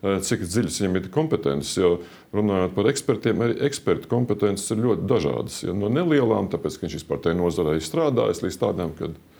[0.00, 1.74] cik dziļas viņam ir kompetences.
[1.76, 1.90] Jo
[2.34, 5.60] runājot par ekspertiem, arī ekspertu kompetences ir ļoti dažādas.
[5.66, 5.74] Ja?
[5.76, 9.33] No nelielām, tāpēc, ka viņš vispār tajā nozarē ir strādājis, līdz tādām, kad viņš ir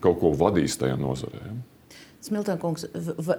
[0.00, 1.42] kaut ko vadījis tajā nozarē.
[1.44, 1.58] Ja?
[2.20, 2.84] Smiltenkungs,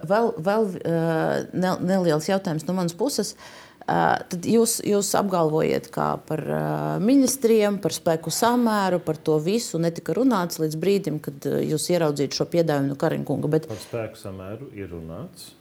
[0.10, 3.36] vēl, vēl uh, neliels jautājums no manas puses.
[3.82, 6.62] Uh, tad jūs, jūs apgalvojat, ka par uh,
[7.02, 12.48] ministriem, par spēku samēru, par to visu netika runāts līdz brīdim, kad jūs ieraudzījāt šo
[12.54, 13.52] piedāvājumu no Kariņkunga.
[13.54, 13.68] Bet...
[13.70, 15.52] Par spēku samēru ir runāts,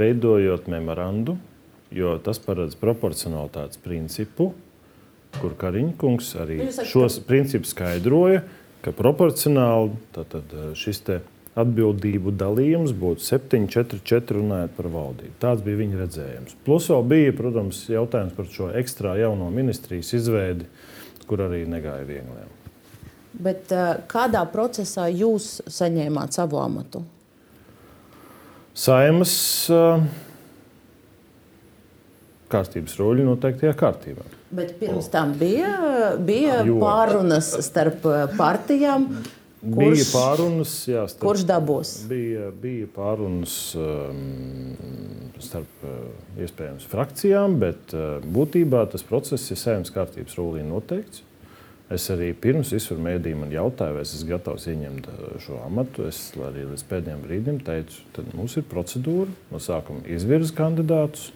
[0.00, 1.36] veidojot memorandu,
[1.94, 4.50] jo tas paredz proporcionalitātes principu,
[5.38, 9.94] kur Kariņkungs arī šos principus skaidroja, ka proporcionāli
[10.76, 11.20] šis te
[11.58, 15.36] atbildību dalījums būtu 7, 4, 4 runājot par valdību.
[15.42, 16.56] Tāds bija viņa redzējums.
[16.66, 20.66] Plus vēl bija, protams, jautājums par šo ekstra jauno ministrijas izveidi,
[21.30, 22.46] kur arī negāja viegli.
[23.34, 27.02] Bet uh, kādā procesā jūs saņēmāt savu amatu?
[28.74, 29.34] Saimas
[29.70, 30.02] uh,
[32.50, 34.26] kārtības roļi noteiktajā kārtībā.
[34.54, 35.72] Bet pirms tam bija,
[36.22, 38.04] bija pārunas starp
[38.38, 39.08] partijām.
[39.64, 41.92] Kurš, bija pārunas, jā, starp, kurš dabūs?
[42.10, 44.74] Bija, bija pārunas um,
[45.40, 46.02] starp uh,
[46.44, 51.22] iespējams frakcijām, bet uh, būtībā tas process ir saimnes kārtības rullī noteikts.
[51.92, 56.10] Es arī pirms visur mēdīju man jautāju, vai es esmu gatavs ieņemt uh, šo amatu.
[56.10, 61.30] Es arī līdz pēdējiem brīdim teicu, ka mums ir procedūra, no sākuma izvirza kandidātus,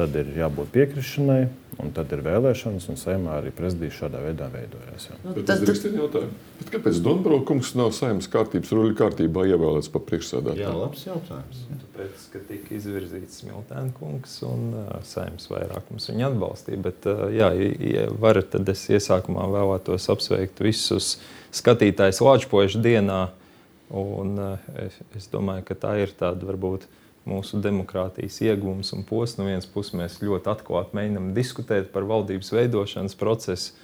[0.00, 1.40] tad ir jābūt piekrišanai,
[1.80, 5.08] un tad ir vēlēšanas, un saimā arī prezidents šādā veidā veidojās.
[5.24, 6.46] Nu, tas ir īstenībā jautājums.
[6.60, 10.62] Bet kāpēc Dombrovkungs nav saimnes kārtības ruļu kārtībā ievēlēts par priekšsēdētāju?
[10.62, 11.64] Jā, labs jautājums.
[11.82, 16.84] Tāpēc, ka tika izvirzīts Smiltēna kungs un uh, saimnes vairākums viņu atbalstīja.
[16.86, 21.18] Bet, uh, jā, ja varat, tad es iesākumā vēlētos apsveikt visus
[21.56, 23.20] skatītājus Lāčpojuša dienā.
[23.90, 26.88] Un, uh, es, es domāju, ka tā ir tāda varbūt
[27.30, 29.38] mūsu demokrātijas iegūms un posms.
[29.38, 33.76] No vienas puses, mēs ļoti atklāti mēģinām diskutēt par valdības veidošanas procesu,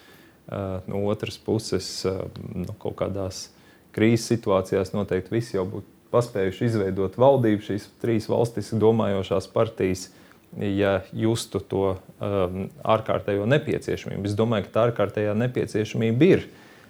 [0.86, 3.48] no otras puses, no nu, kaut kādās
[3.96, 10.10] krīzes situācijās noteikti visi jau būtu paspējuši izveidot valdību, šīs trīs valstiski domājošās partijas.
[10.56, 14.28] ja justu to um, ārkārtējo nepieciešamību.
[14.28, 16.46] Es domāju, ka tā ārkārtējā nepieciešamība ir.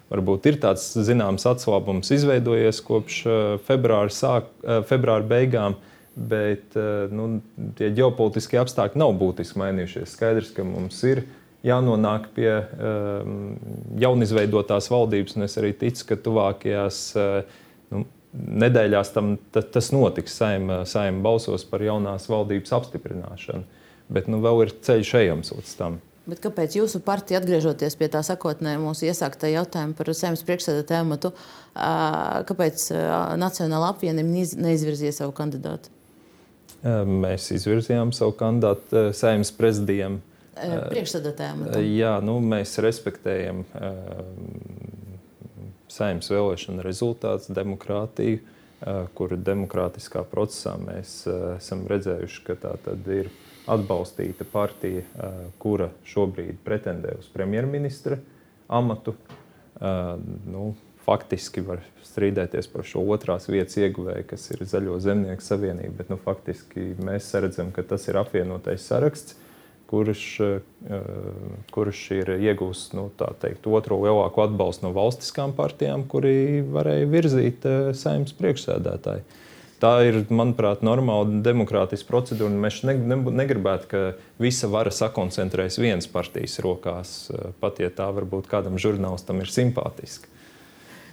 [0.07, 3.33] Varbūt ir tāds zināms atslābums izveidojies kopš uh,
[3.67, 5.75] februāra, sāk, uh, februāra beigām,
[6.17, 7.39] bet uh, nu,
[7.77, 10.15] tie ģeopolitiskie apstākļi nav būtiski mainījušies.
[10.17, 11.23] Skaidrs, ka mums ir
[11.65, 13.37] jānonāk pie um,
[14.01, 17.59] jaunizveidotās valdības, un es arī ticu, ka tuvākajās uh,
[17.93, 18.03] nu,
[18.33, 20.39] nedēļās tam, tas notiks.
[20.41, 23.65] Saima, saima balsos par jaunās valdības apstiprināšanu.
[24.13, 25.99] Bet nu, vēl ir ceļš ejams līdz tam.
[26.27, 31.31] Bet kāpēc jūsu partija, atgriežoties pie tā sakotnē mūsu iesāktā jautājuma par saimnes priekšsēdētāju amatu,
[32.49, 32.89] kāpēc
[33.39, 35.93] Nacionāla apvienība neizvirzīja savu kandidātu?
[36.85, 40.19] Mēs izvirzījām savu kandidātu saimnes prezidijam.
[40.57, 41.65] Priekšsēdētājiem.
[41.97, 43.63] Jā, nu, mēs respektējam
[45.91, 48.41] saimnes vēlēšana rezultāts, demokrātiju,
[49.17, 51.23] kur demokrātiskā procesā mēs
[51.57, 53.31] esam redzējuši, ka tā tad ir
[53.67, 55.03] atbalstīta partija,
[55.61, 58.19] kura šobrīd pretendē uz premjerministra
[58.69, 59.15] amatu.
[60.47, 60.71] Nu,
[61.07, 66.19] faktiski var strīdēties par šo otrās vietas ieguvēju, kas ir Zaļo zemnieku savienība, bet nu,
[66.21, 69.37] faktiski mēs redzam, ka tas ir apvienotais saraksts
[69.87, 70.59] kurš, eh,
[71.71, 77.91] kurš ir iegūst nu, teikt, otro lielāko atbalstu no valstiskām partijām, kuri varēja virzīt eh,
[77.97, 79.25] saimnes priekšsēdētāju.
[79.77, 82.49] Tā ir, manuprāt, normāla demokrātiska procedūra.
[82.49, 83.99] Mēs ne, ne, negribētu, ka
[84.41, 90.33] visa vara sakoncentrēs vienas partijas rokās, eh, pat ja tā varbūt kādam žurnālistam ir simpātiska.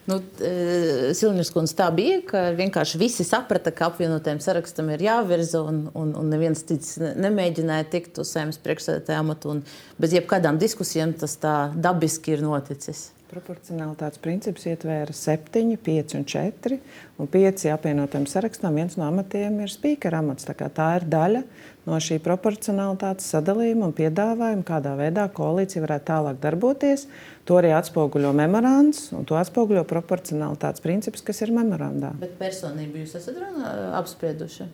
[0.05, 5.63] Nu, e, Silvijas kundze tā bija, ka vienkārši visi saprata, ka apvienotajam sarakstam ir jāvirza,
[5.65, 9.57] un, un, un neviens cits nemēģināja tikt uz saimnes priekšsēdētāja amatu.
[9.97, 13.09] Bez jebkādām diskusijām tas tā dabiski ir noticis.
[13.35, 16.77] Proporcionalitātes princips ietvēra 7, 5 un 4.
[17.19, 20.45] Un 5 apvienotam sarakstam viens no amatiem ir spīkera amats.
[20.47, 21.41] Tā, tā ir daļa
[21.89, 27.09] no šī proporcionalitātes sadalījuma un piedāvājuma, kādā veidā koalīcija varētu tālāk darboties.
[27.45, 32.15] To arī atspoguļo memorands un to atspoguļo proporcionalitātes princips, kas ir memorandā.
[32.23, 34.71] Bet personību jūs esat runā, apsprieduši?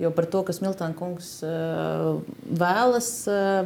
[0.00, 3.10] Jo par to, kas Miltāna kungs vēlas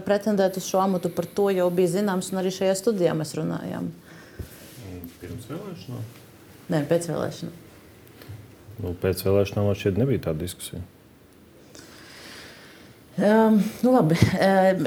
[0.08, 3.92] pretendēt uz šo amatu, par to jau bija zināms, un arī šajā studijā mēs runājām.
[5.20, 6.10] Pirms vēlēšanām?
[6.72, 7.62] Nē, pēc vēlēšanām.
[8.82, 10.82] Nu, pēc vēlēšanām man šķiet nebija tāda diskusija.
[13.16, 14.16] Um, nu labi.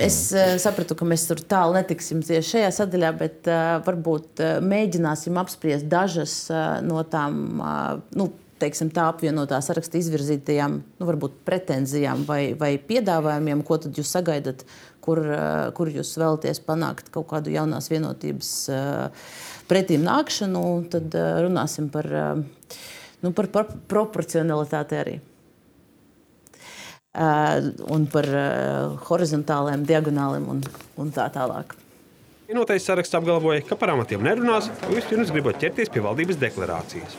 [0.05, 4.51] Es uh, sapratu, ka mēs tur tālu netiksim tieši šajā sadaļā, bet uh, varbūt uh,
[4.61, 8.27] mēģināsim apspriest dažas uh, no tām uh, nu,
[8.61, 14.61] teiksim, tā apvienotā saraksta izvirzītajām nu, varbūt, pretenzijām vai, vai piedāvājumiem, ko tad jūs sagaidat,
[15.01, 18.51] kur, uh, kur jūs vēlaties panākt kaut kādu jaunās vienotības.
[18.69, 19.33] Uh,
[19.71, 22.77] pretīm nākšanu, tad uh, runāsim par, uh,
[23.25, 25.17] nu, par, par proporcionalitāti arī.
[27.09, 30.59] Uh, un par uh, horizontāliem, diagonāliem un,
[31.01, 31.71] un tā tālāk.
[32.45, 37.15] Vienotais saraksts apgalvoja, ka par amatiem nerunās, un vispirms gribot ķerties pie valdības deklarācijas.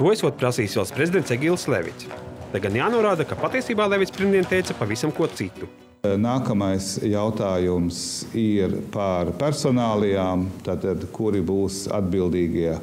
[0.00, 2.08] To esot prasījis valsts prezidents Egils Levits.
[2.48, 5.68] Te gan jānorāda, ka patiesībā Levits pirmdien teica pavisam ko citu.
[6.00, 8.00] Nākamais jautājums
[8.32, 12.78] ir par personālijām, tātad, kuri būs atbildīgie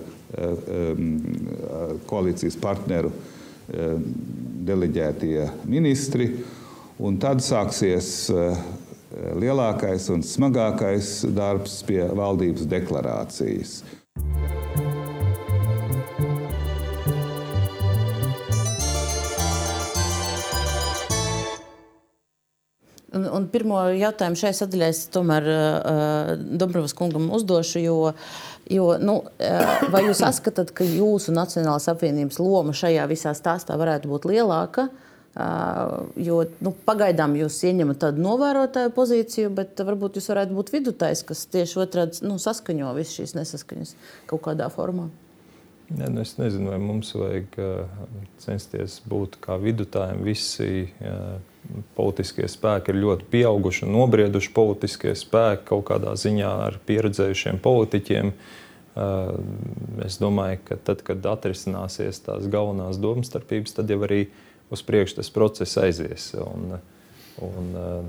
[2.05, 3.09] koalīcijas partneru
[4.67, 6.31] deleģētie ministri.
[6.97, 8.31] Un tad sāksies
[9.37, 13.79] lielākais un smagākais darbs pie valdības deklarācijas.
[23.17, 27.95] Un, un pirmo jautājumu šai sadaļai es tomēr uh, Dombrovas kungam uzdošu, jo,
[28.71, 34.11] jo nu, uh, vai jūs saskatāt, ka jūsu Nacionālās apvienības loma šajā visā stāstā varētu
[34.11, 34.89] būt lielāka?
[35.37, 41.21] Uh, jo nu, pagaidām jūs ieņemat tādu novērotāju pozīciju, bet varbūt jūs varētu būt vidutājs,
[41.27, 43.93] kas tieši otrādi nu, saskaņo visas šīs nesaskaņas
[44.31, 45.11] kaut kādā formā.
[45.93, 48.07] Ne, nu es nezinu, vai mums vajag uh,
[48.43, 50.25] censties būt kā vidutājiem.
[50.25, 51.37] Visi uh,
[51.97, 58.31] politiskie spēki ir ļoti pieauguši un nobrieduši politiskie spēki kaut kādā ziņā ar pieredzējušiem politiķiem.
[58.97, 59.35] Uh,
[60.05, 64.23] es domāju, ka tad, kad atrisināsies tās galvenās domstarpības, tad jau arī
[64.73, 66.31] uz priekšu tas process aizies.
[66.41, 66.79] Un,
[67.45, 68.01] un uh,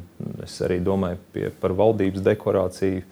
[0.47, 3.05] es arī domāju pie, par valdības deklarāciju.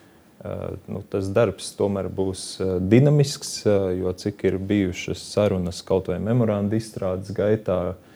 [0.47, 2.49] Uh, nu, tas darbs tomēr būs
[2.89, 3.59] dinamisks,
[3.99, 8.16] jo cik ir bijušas sarunas kaut vai memoranda izstrādes gaitā, Eh,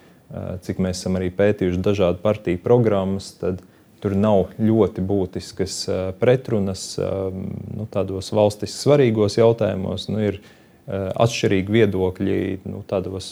[0.63, 3.61] cik mēs esam arī pētījuši dažādu partiju programmas, tad
[4.01, 7.11] tur nav ļoti būtiskas eh, pretrunas eh,
[7.75, 10.09] nu, tādos valstiski svarīgos jautājumos.
[10.11, 10.41] Nu, ir
[10.91, 13.27] atšķirīgi viedokļi nu, tādos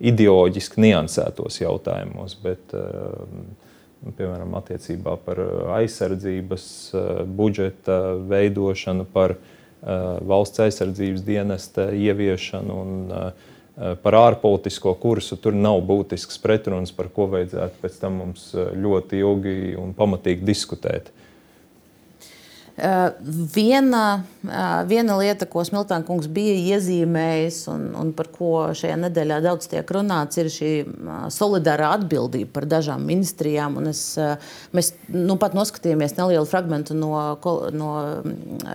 [0.00, 2.32] ideoloģiski niansētos jautājumos.
[2.40, 2.72] Bet,
[4.16, 5.42] piemēram, attiecībā par
[5.76, 6.64] aizsardzības
[7.36, 7.98] budžeta
[8.32, 9.36] veidošanu, par
[10.32, 12.96] valsts aizsardzības dienesta ieviešanu un
[14.02, 15.38] par ārpolitisko kursu.
[15.40, 21.10] Tur nav būtisks pretruns, par ko vajadzētu pēc tam mums ļoti ilgi un pamatīgi diskutēt.
[22.80, 24.02] Viena,
[24.88, 29.90] viena lieta, ko Smiltāna kungs bija iezīmējis un, un par ko šajā nedēļā daudz tiek
[29.92, 30.70] runāts, ir šī
[31.34, 33.76] solidārā atbildība par dažām ministrijām.
[33.80, 34.02] Un es,
[34.76, 37.12] mēs nu, pat noskatījāmies nelielu fragment no,
[37.76, 37.90] no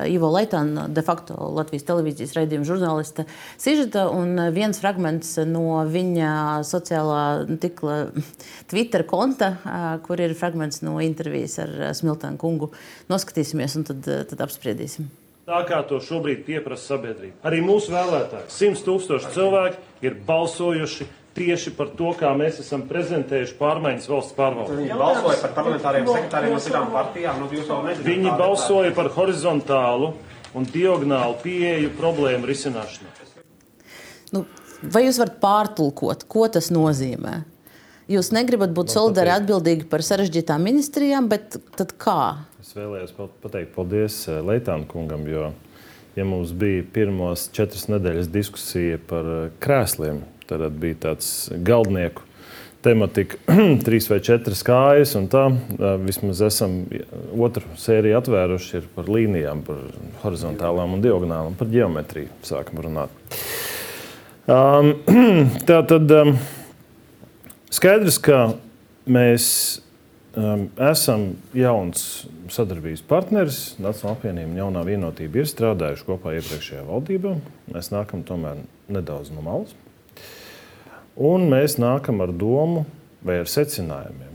[0.06, 3.26] Ivo Leitāna, de facto Latvijas televīzijas raidījuma žurnālista
[3.62, 6.32] Sižeta, un viens fragments no viņa
[6.68, 7.24] sociālā
[7.64, 7.98] tikla
[8.70, 9.56] Twitter konta,
[10.06, 12.72] kur ir fragments no intervijas ar Smiltānu kungu.
[13.10, 15.08] Noskatīsimies, un tad tad, eh, tad apspriedīsim.
[15.46, 17.38] Tā kā to šobrīd pieprasa sabiedrība.
[17.46, 21.06] Arī mūsu vēlētāji, 100 tūkstoši cilvēki, ir balsojuši
[21.36, 24.78] tieši par to, kā mēs esam prezentējuši pārmaiņas valsts pārvaldē.
[24.80, 27.44] Viņi balsoja par parlamentāriem sekretāriem no citām partijām.
[27.44, 27.50] Nu,
[28.08, 30.14] Viņi balsoja par horizontālu
[30.56, 33.12] un diagonālu pieeju problēmu risināšanai.
[34.34, 34.46] Nu,
[34.82, 37.44] vai jūs varat pārtulkot, ko tas nozīmē?
[38.06, 41.58] Jūs negribat būt solidāri atbildīgi par sarežģītām ministrijām, bet
[41.98, 42.46] kā?
[42.76, 45.48] vēlējos pateikt paldies eh, Leitāna kungam, jo,
[46.14, 51.30] ja mums bija pirmos četras nedēļas diskusija par eh, krēsliem, tad bija tāds
[51.66, 52.22] galdnieku
[52.86, 53.40] tematika,
[53.88, 56.84] trīs vai četras kājas, un tā eh, vismaz esam
[57.34, 59.82] otru sēriju atvēruši par līnijām, par
[60.26, 63.34] horizontālām un diagonālām, par geometriju sākam runāt.
[64.46, 64.94] Um,
[65.70, 66.36] tā tad um,
[67.76, 68.56] skaidrs, ka
[69.10, 69.48] mēs
[70.38, 73.60] um, esam jauns sadarbības partneris.
[73.82, 77.36] Nacionāla apvienība un jaunā vienotība ir strādājuši kopā iepriekšējā valdībā.
[77.74, 78.62] Mēs nākam tomēr
[78.92, 79.76] nedaudz no malas.
[81.16, 82.86] Un mēs nākam ar domu
[83.26, 84.34] vai ar secinājumiem.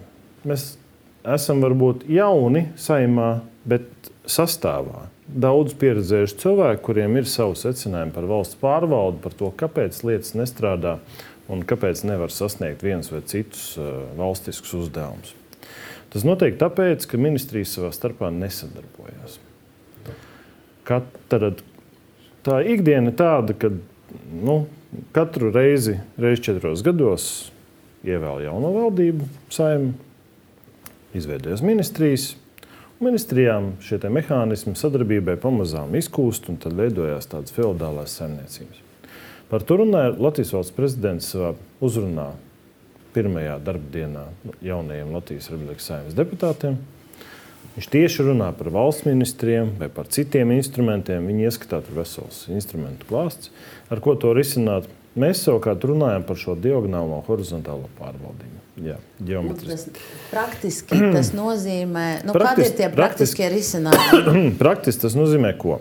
[0.48, 0.74] Mēs
[1.28, 3.86] esam varbūt jauni saimā, bet
[4.30, 5.08] sastāvā.
[5.30, 10.96] Daudz pieredzējuši cilvēki, kuriem ir savu secinājumu par valsts pārvaldu, par to, kāpēc lietas nestrādā
[11.50, 15.34] un kāpēc nevar sasniegt viens vai citus uh, valstiskus uzdevumus.
[16.10, 19.38] Tas notiek tāpēc, ka ministrijas savā starpā nesadarbojās.
[20.86, 21.52] Katra,
[22.46, 23.70] tā ikdiena ir tāda, ka
[24.34, 24.64] nu,
[25.14, 27.28] katru reizi, reizi četros gados
[28.06, 29.94] ievēl jauno valdību, saimnu,
[31.14, 32.30] izveidojas ministrijas.
[33.00, 38.89] Ministrijām šie mehānismi sadarbībai pamazām izkūst, un tad veidojās tādas feudālās saimniecības.
[39.50, 42.30] Par to runāja Latvijas valsts prezidents savā uzrunā
[43.14, 44.28] pirmajā darbdienā
[44.62, 46.78] jaunajiem Latvijas Republikas saimnes deputātiem.
[47.74, 51.26] Viņš tieši runā par valsts ministriem vai par citiem instrumentiem.
[51.30, 53.50] Viņi ieskatā tur vesels instrumentu klāsts,
[53.90, 54.88] ar ko to risināt.
[55.18, 58.58] Mēs savukārt runājam par šo diagonālo horizontālo pārvaldību.
[58.80, 59.98] Jā, geometriski.
[60.30, 64.54] Praktiski tas nozīmē, nu, kādi ir tie praktiskie risinājumi?
[64.62, 65.80] praktiski tas nozīmē ko?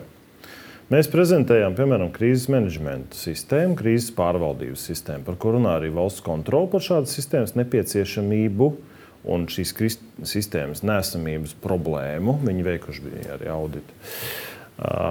[0.90, 6.66] Mēs prezentējām, piemēram, krīzes menedžmenta sistēmu, krīzes pārvaldības sistēmu, par ko runā arī valsts kontrole
[6.72, 8.72] par šādas sistēmas nepieciešamību
[9.30, 9.70] un šīs
[10.26, 12.40] sistēmas nesamības problēmu.
[12.42, 13.94] Viņi veikuši bija arī auditu.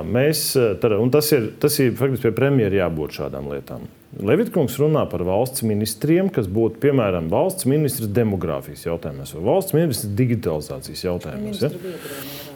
[0.10, 0.44] Mēs,
[0.82, 3.88] tas ir, tas ir faktiski pie premjera jābūt šādām lietām.
[4.20, 10.16] Levitkungs runā par valsts ministriem, kas būtu piemēram valsts ministrs demogrāfijas jautājumos vai valsts ministrs
[10.18, 11.62] digitalizācijas jautājumos.
[11.62, 12.49] Ja?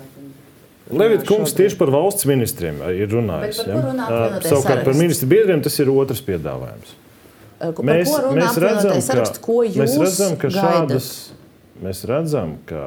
[0.91, 3.61] Levita kungs tieši par valsts ministriem ir runājis.
[3.67, 3.79] Ja?
[4.43, 6.97] Savukārt par ministru biedriem tas ir otrs piedāvājums.
[7.63, 11.07] Mēs, mēs, redzam, sarakstu, ka, mēs redzam, ka šādas,
[11.83, 12.83] mēs redzam, ka,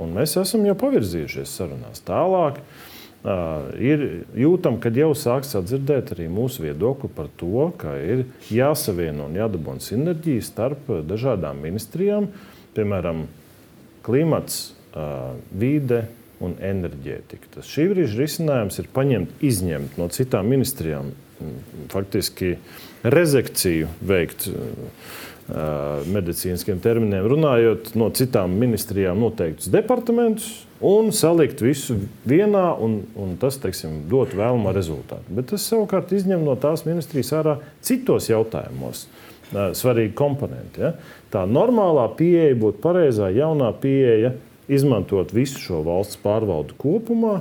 [0.00, 2.60] un mēs esam jau pavirzījušies sarunās tālāk.
[3.20, 4.02] Uh, ir
[4.40, 9.84] jūtama, ka jau sāks atdzirdēt arī mūsu viedokli par to, ka ir jāsavieno un jādabūna
[9.84, 12.30] sinerģija starp dažādām ministrijām,
[12.76, 13.26] piemēram,
[14.04, 16.06] klimats, uh, vide,
[16.44, 17.54] un enerģētika.
[17.56, 21.12] Tas šī brīža risinājums ir paņemt, izņemt no citām ministrijām,
[21.92, 22.56] faktiski
[23.02, 24.50] rezekciju veikt.
[25.50, 30.44] Medicīniskiem terminiem runājot, no citām ministrijām noteiktus departamentus
[30.78, 31.96] un salikt visu
[32.28, 35.26] vienā, un, un tas teiksim, dot vēlamo rezultātu.
[35.34, 39.08] Bet tas savukārt izņem no tās ministrijas ārā citos jautājumos
[39.50, 40.84] svarīgi komponenti.
[40.84, 40.92] Ja?
[41.34, 44.36] Tā normālā pieeja būtu pareizā, jaunā pieeja
[44.70, 47.40] izmantot visu šo valsts pārvaldu kopumā,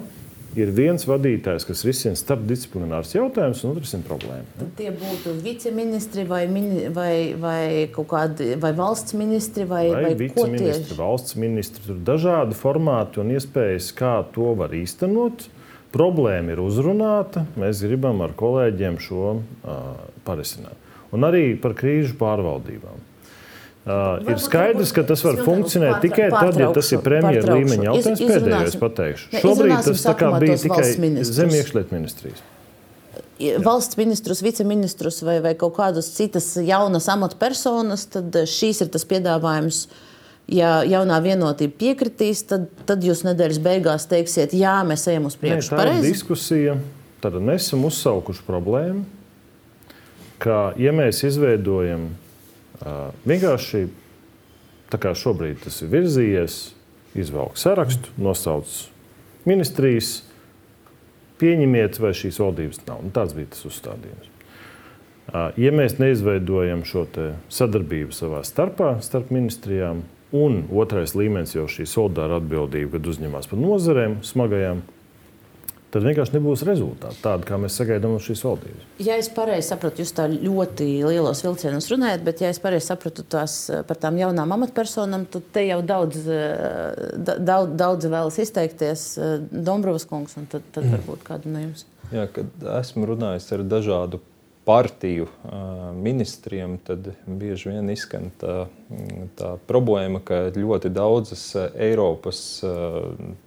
[0.57, 4.47] ir viens vadītājs, kas risina starpdisciplinārus jautājumus un risina problēmu.
[4.57, 7.61] Tad tie būtu viceministri vai, mini, vai, vai
[7.93, 11.85] kādi vai valsts ministri vai, vai, vai viceministri, valsts ministri.
[11.85, 15.47] Tur ir dažādi formāti un iespējas, kā to var īstenot.
[15.93, 17.47] Problēma ir uzrunāta.
[17.57, 19.93] Mēs gribam ar kolēģiem šo uh,
[20.25, 20.77] parisināt.
[21.15, 23.08] Un arī par krīžu pārvaldībām.
[23.89, 28.19] Uh, ir skaidrs, ka tas var funkcionēt tikai tad, ja tas ir premjeras līmeņa jautājums.
[28.21, 29.29] Pēdējais pateikšu.
[29.41, 30.03] Šobrīd tas
[30.43, 32.43] bija tikai zem iekšlietu ministrijas.
[33.65, 39.81] Valsts ministrus, viceministrus vai, vai kaut kādas citas jaunas amatpersonas, tad šīs ir tas piedāvājums.
[40.49, 45.73] Ja jaunā vienotība piekritīs, tad, tad jūs nedēļas beigās teiksiet, jā, mēs ejam uz priekšu.
[45.73, 46.79] Nē, tā ir diskusija.
[47.21, 49.03] Tad mēs esam uzsaukuši problēmu,
[50.41, 52.09] ka, ja mēs izveidojam
[53.27, 53.87] Vienkārši
[54.89, 56.57] tā kā šobrīd tas ir virzījies,
[57.19, 58.69] izvelk sarakstu, nosauc
[59.49, 60.19] ministrijas,
[61.39, 63.01] pieņemiet, vai šīs valdības nav.
[63.05, 64.35] Un tāds bija tas uzstādījums.
[65.61, 67.05] Ja mēs neizveidojam šo
[67.53, 70.01] sadarbību savā starpā, starp ministrijām,
[70.35, 74.81] un otrais līmenis jau šī solidāra atbildība, kad uzņemās par nozarēm smagajām,
[75.93, 78.87] tad vienkārši nebūs rezultāti tādi, kā mēs sagaidām no šīs valdības.
[79.03, 83.25] Ja es pareizi sapratu, jūs tā ļoti lielos vilcienos runājat, bet ja es pareizi sapratu
[83.25, 83.59] tās
[83.89, 86.23] par tām jaunām amatpersonām, tad te jau daudz,
[87.17, 89.05] daudz, daudz vēlas izteikties
[89.49, 91.85] Dombrovas kungs, un tad, tad varbūt kādu no jums.
[92.13, 94.21] Jā, kad esmu runājis ar dažādu
[94.69, 95.25] partiju
[96.03, 98.67] ministriem, tad bieži vien izskan tā,
[99.39, 102.41] tā problēma, ka ļoti daudzas Eiropas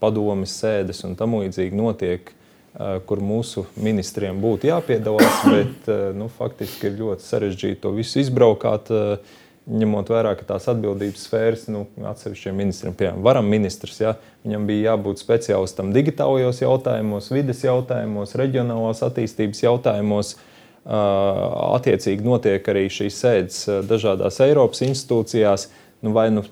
[0.03, 2.35] padomes sēdes un tam līdzīgi notiek,
[3.07, 8.91] kur mūsu ministriem būtu jāpiedalās, bet nu, faktiski ir ļoti sarežģīti to visu izbraukāt.
[9.63, 14.89] Ņemot vērā, ka tās atbildības sfēras nu, atsevišķiem ministriem, piemēram, varam ministrs, ja, viņam bija
[14.89, 20.49] jābūt speciālistam digitālajos jautājumos, vides jautājumos, reģionālās attīstības jautājumos, uh,
[20.83, 25.69] Attiecīgi notiek arī šīs sēdes dažādās Eiropas institūcijās.
[26.03, 26.43] Nu, vai nu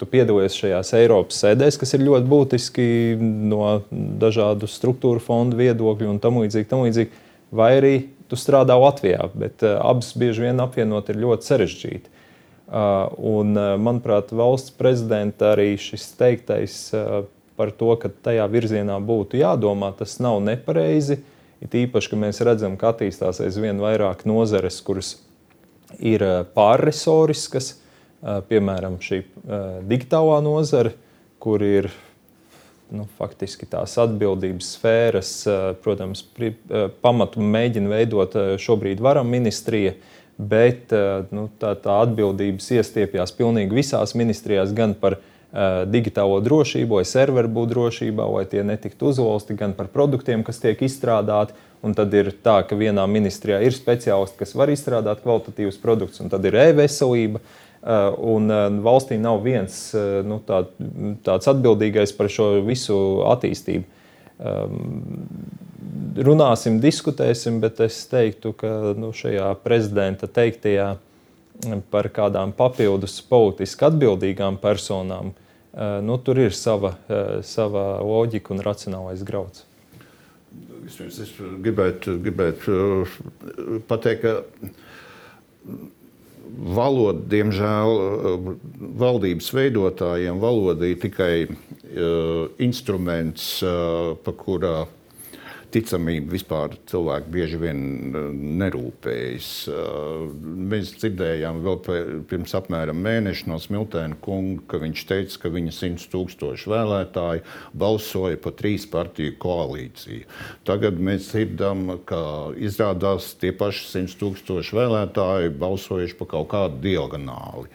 [0.00, 2.86] tu piedalies šajās Eiropas sēdēs, kas ir ļoti būtiski
[3.20, 7.20] no dažādu struktūru fondu viedokļu un tam līdzīgi, tam līdzīgi,
[7.54, 7.94] vai arī
[8.30, 12.16] tu strādā Latvijā, bet abas bieži vien apvienot ir ļoti sarežģīti.
[12.70, 16.76] Un, manuprāt, valsts prezidenta arī šis teiktais
[17.58, 21.18] par to, ka tajā virzienā būtu jādomā, tas nav nepareizi.
[21.60, 25.18] It īpaši, ka mēs redzam, ka attīstās aizvien vairāk nozares, kuras
[25.98, 30.94] ir eh, pārresoriskas, eh, piemēram, šī eh, digitālā nozare,
[31.40, 31.90] kur ir
[32.90, 35.28] nu, faktiski tās atbildības sfēras,
[35.78, 36.24] protams,
[37.00, 39.92] pamatu mēģina veidot šobrīd varam ministrija,
[40.34, 40.90] bet
[41.30, 45.20] nu, tā, tā atbildības iestiepjas pilnīgi visās ministrijās, gan par
[45.90, 51.56] digitālo drošību, vai serveru drošībā, vai tie netiktu uzvalsti gan par produktiem, kas tiek izstrādāti.
[51.80, 56.28] Un tad ir tā, ka vienā ministrijā ir speciālisti, kas var izstrādāt kvalitatīvus produktus, un
[56.28, 57.40] tad ir e-veselība.
[58.20, 58.52] Un
[58.84, 59.78] valstī nav viens
[60.28, 60.66] nu, tā,
[61.24, 62.98] tāds atbildīgais par šo visu
[63.32, 63.88] attīstību.
[66.20, 70.98] Runāsim, diskutēsim, bet es teiktu, ka nu, šajā prezidenta teiktajā
[71.90, 75.32] par kādām papildus politiski atbildīgām personām,
[75.74, 79.64] eh, nu, tur ir sava, eh, sava loģika un racionālais grauds.
[80.86, 84.42] Es gribētu, gribētu eh, pateikt, ka
[86.50, 88.56] valoda, diemžēl,
[88.98, 91.46] valdības veidotājiem valoda ir tikai
[92.58, 94.86] instruments, pa kurā
[95.74, 98.26] ticamība vispār cilvēki bieži vien eh,
[98.62, 99.48] nerūpējas.
[99.70, 100.24] Eh,
[100.72, 101.80] mēs dzirdējām vēl
[102.30, 107.44] pirms apmēram mēneša no Smiltēna kunga, ka viņš teica, ka viņa 100 tūkstoši vēlētāji
[107.84, 110.28] balsoja par trīs partiju koalīciju.
[110.68, 112.22] Tagad mēs dzirdam, ka
[112.60, 117.70] izrādās tie paši 100 tūkstoši vēlētāji balsojuši par kaut kādu diagonāli.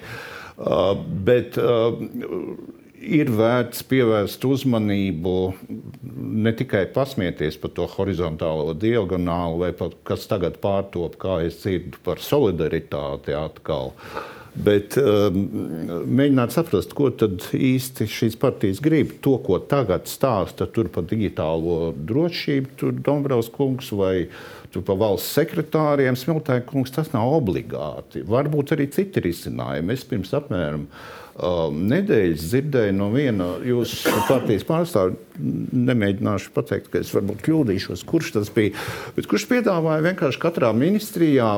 [0.55, 0.93] Uh,
[1.27, 1.97] bet uh,
[3.05, 5.35] ir vērts pievērst uzmanību
[6.15, 12.01] ne tikai pasmieties par to horizontālo diagonālu, vai pat kas tagad pārtop, kā es dzirdu
[12.05, 13.93] par solidaritāti atkal.
[14.55, 15.41] Bet um,
[16.07, 19.17] mēģināt saprast, ko tad īsti šīs partijas grib.
[19.25, 24.29] To, ko tagad stāsta par digitālo drošību, tur Dombrovs kungs vai
[24.75, 28.23] par valsts sekretāriem, Smiltēna kungs, tas nav obligāti.
[28.27, 29.95] Varbūt arī citi risinājumi.
[29.95, 37.11] Es pirms apmēram uh, nedēļas dzirdēju no viena jūsu partijas pārstāvja, nemēģināšu pateikt, ka es
[37.11, 38.71] varbūt kļūdīšos, kurš tas bija,
[39.17, 41.49] bet kurš piedāvāja vienkārši katrā ministrijā,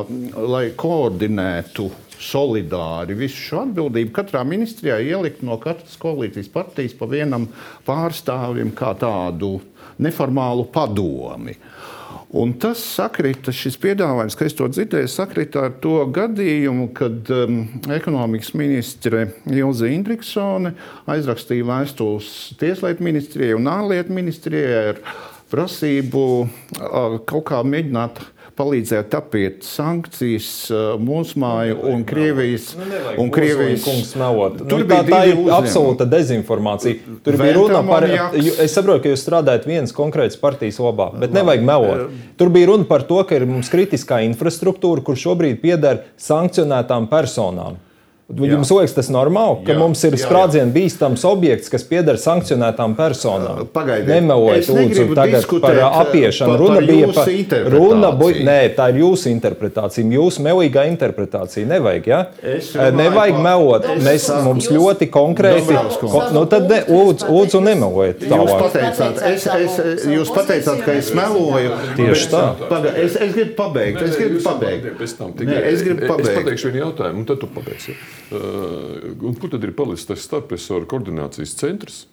[0.50, 4.16] lai koordinētu solidāri visu šo atbildību.
[4.16, 7.46] Katrā ministrijā ielikt no katras koalīcijas partijas pa vienam
[7.86, 9.60] pārstāvim kā tādu
[10.02, 11.54] neformālu padomi.
[11.54, 11.98] Uh,
[12.36, 17.62] Un tas sakrita, šis piedāvājums, ka es to dzirdēju, sakrita ar to gadījumu, kad um,
[17.96, 20.74] ekonomikas ministre Ilze Indriksone
[21.08, 25.00] aizrakstīja vēstules Tieslietu ministrijai un ārlietu ministrijai ar
[25.48, 28.20] prasību uh, kaut kā mēģināt
[28.58, 30.50] palīdzēt apiet sankcijas
[31.02, 32.72] mūsu māju un Krievijas.
[33.22, 34.60] Un Krievijas kungs melot.
[34.64, 35.56] Tur nu, tā, tā ir uzņēmumi.
[35.58, 37.18] absolūta dezinformācija.
[37.26, 41.66] Tur bija runa par, es saprotu, ka jūs strādājat vienas konkrētas partijas labā, bet nevajag
[41.68, 42.16] melot.
[42.40, 47.82] Tur bija runa par to, ka ir mums kritiskā infrastruktūra, kur šobrīd pieder sankcionētām personām.
[48.28, 53.62] Jums liekas, tas normāli, ka jā, mums ir sprādzienu bīstams objekts, kas pieder sankcionētām personām.
[53.72, 56.52] Pagaidiet, nemelojiet, lūdzu, tagad par apiešanu.
[56.52, 61.70] Par, runa par bija par runa, bu, nē, tā ir jūsu interpretācija, jūsu melīgā interpretācija.
[61.72, 62.20] Nevajag, ja?
[62.98, 63.88] Nevajag melot.
[64.04, 68.28] Mēs, mums ļoti konkrēti, ko, nu tad ne, lūdzu, lūdzu nemelojiet.
[68.28, 71.80] Jūs pateicāt, es, es, jūs pateicāt, ka es meloju.
[71.96, 72.44] Tieši tā.
[72.68, 74.04] Paga, es, es gribu pabeigt.
[74.04, 74.92] Es gribu pabeigt.
[75.48, 76.28] Nē, es gribu pabeigt.
[76.28, 77.96] Es pateikšu vienu jautājumu, un tad tu pabeigsi.
[78.32, 82.06] Un kur tad ir palicis tas starpprofesoru koordinācijas centrs?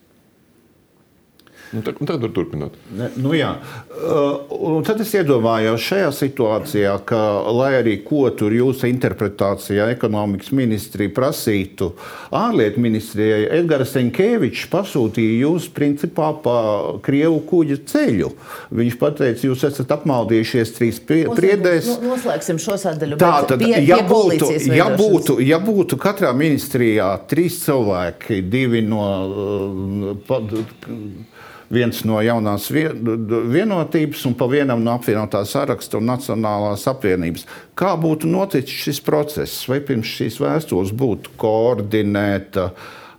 [1.75, 2.77] Nu, tā, tagad var turpināt.
[2.95, 3.51] Ne, nu jā.
[3.91, 7.19] uh, tad es iedomājos šajā situācijā, ka,
[7.51, 11.91] lai arī ko tur jūsu interpretācijā ekonomikas ministrija prasītu,
[12.35, 16.57] ārlietu ministrijai Edgars Enkevičs pasūtīja jūs principā pa
[17.05, 18.31] Krievu kuģa ceļu.
[18.75, 21.91] Viņš teica, jūs esat apmaldījušies trīs priedēs.
[22.05, 23.19] Noslēgsim šo sadaļu.
[23.19, 28.87] Tā tad, pie, ja, pie būtu, ja, būtu, ja būtu katrā ministrijā trīs cilvēki, divi
[28.87, 29.05] no.
[29.35, 31.34] Uh,
[31.75, 37.47] viens no jaunās vienotības un pa vienam no apvienotā saraksta un Nacionālās apvienības.
[37.79, 39.65] Kā būtu noticis šis process?
[39.71, 42.71] Vai pirms šīs vēstules būtu koordinēta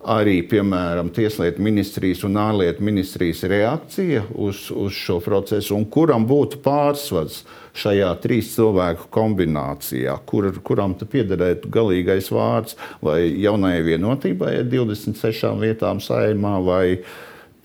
[0.06, 6.62] arī, piemēram, Tieslietu ministrijas un ārlietu ministrijas reakcija uz, uz šo procesu, un kuram būtu
[6.66, 7.42] pārsvars
[7.76, 16.02] šajā trīs cilvēku kombinācijā, kur, kuram piederētu galīgais vārds, vai jaunajai vienotībai ar 26 vietām
[16.04, 16.86] saimā, vai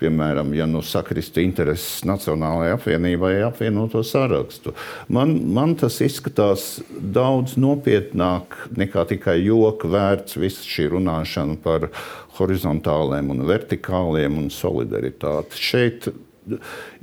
[0.01, 4.75] piemēram, ja nu sakristu intereses Nacionālajai apvienībai apvienoto sarakstu.
[5.13, 11.91] Man, man tas izskatās daudz nopietnāk nekā tikai joka vērts visa šī runāšana par
[12.41, 15.61] horizontāliem un vertikāliem un solidaritāti.
[15.61, 16.11] Šeit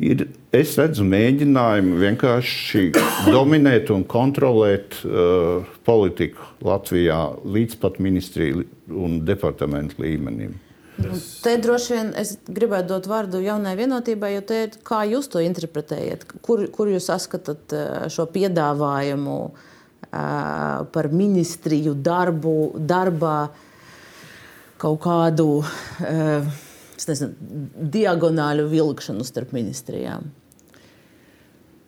[0.02, 2.86] ir, es redzu mēģinājumu vienkārši
[3.36, 8.66] dominēt un kontrolēt uh, politiku Latvijā līdz pat ministriju
[8.98, 10.58] un departamentu līmenim.
[10.98, 11.26] Tas...
[11.46, 15.42] Te droši vien es gribētu dot vārdu jaunai vienotībai, jo te ir kā jūs to
[15.46, 22.56] interpretējat, kur, kur jūs saskatāt eh, šo piedāvājumu uh, par ministriju darbu,
[22.90, 23.38] darbā
[24.82, 26.58] kaut kādu uh,
[27.08, 27.34] nezinu,
[27.94, 30.32] diagonālu vilkšanu starp ministrijām.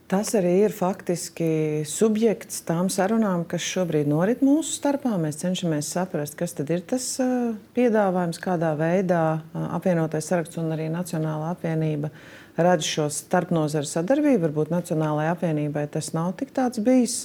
[0.10, 5.12] Tas arī ir faktiski subjekts tām sarunām, kas šobrīd norit mūsu starpā.
[5.22, 7.05] Mēs cenšamies saprast, kas ir tas
[7.76, 12.10] piedāvājums, kādā veidā apvienotais saraksts un arī Nacionāla apvienība
[12.57, 14.47] redz šo starpnozaru sadarbību.
[14.47, 17.20] Varbūt Nacionālajai apvienībai tas nav tik tāds bijis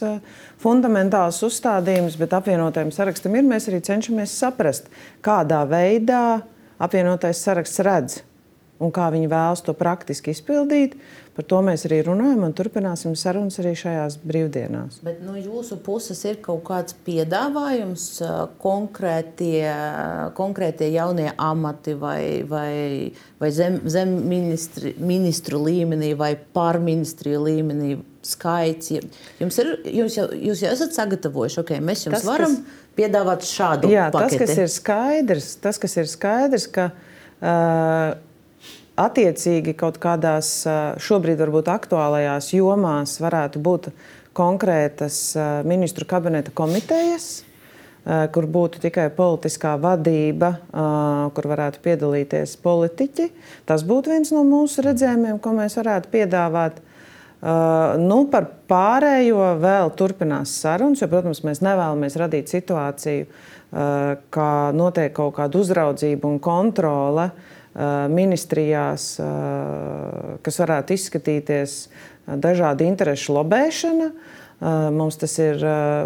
[0.61, 3.49] fundamentāls uzstādījums, bet apvienotajam sarakstam ir.
[3.49, 4.93] Mēs arī cenšamies saprast,
[5.25, 6.45] kādā veidā
[6.77, 8.21] apvienotais saraksts redz
[8.83, 10.97] un kā viņi vēlas to praktiski izpildīt.
[11.35, 15.01] Par to mēs arī runājam un turpināsim sarunas arī šajās brīvdienās.
[15.03, 18.05] Bet no jūsu puses ir kaut kāds piedāvājums,
[18.63, 19.67] konkrētie,
[20.39, 22.75] konkrētie jaunie amati vai, vai,
[23.43, 28.93] vai zem, zem ministri, ministru līmenī vai pārministriju līmenī skaits.
[29.41, 33.49] Jums ir, jūs, jau, jūs jau esat sagatavojuši, ok, mēs jums tas, varam kas, piedāvāt
[33.49, 34.39] šādu jā, paketi.
[34.39, 36.89] Tas, kas ir skaidrs, tas, kas ir skaidrs ka,
[37.43, 38.15] uh,
[39.01, 40.61] attiecīgi kaut kādās
[41.03, 43.91] šobrīd varbūt aktuālajās jomās varētu būt
[44.35, 45.19] konkrētas
[45.67, 47.45] ministru kabineta komitejas,
[48.05, 50.57] kur būtu tikai politiskā vadība,
[51.35, 53.31] kur varētu piedalīties politiķi.
[53.67, 56.83] Tas būtu viens no mūsu redzējumiem, ko mēs varētu piedāvāt.
[58.01, 63.27] Nu, par pārējo vēl turpinās sarunas, jo, protams, mēs nevēlamies radīt situāciju,
[64.33, 67.54] ka notiek kaut kāda uzraudzība un kontrole uh,
[68.15, 69.09] ministrijās,
[70.47, 71.77] kas varētu izskatīties
[72.27, 74.11] dažādi interešu lobēšana.
[74.95, 75.59] Mums tas, ir,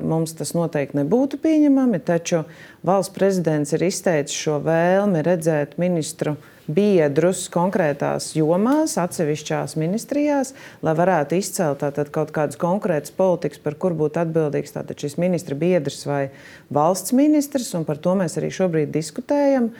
[0.03, 2.43] mums tas noteikti nebūtu pieņemami, taču
[2.89, 10.53] valsts prezidents ir izteicis šo vēlmi redzēt ministru uh, biedrus konkrētās jomās, atsevišķās ministrijās,
[10.85, 15.57] lai varētu izcelt tātad, kaut kādas konkrētas politikas, par kur būtu atbildīgs tātad, šis ministra
[15.59, 16.29] biedrs vai
[16.75, 17.73] valsts ministrs.
[17.89, 19.71] Par to mēs arī šobrīd diskutējam.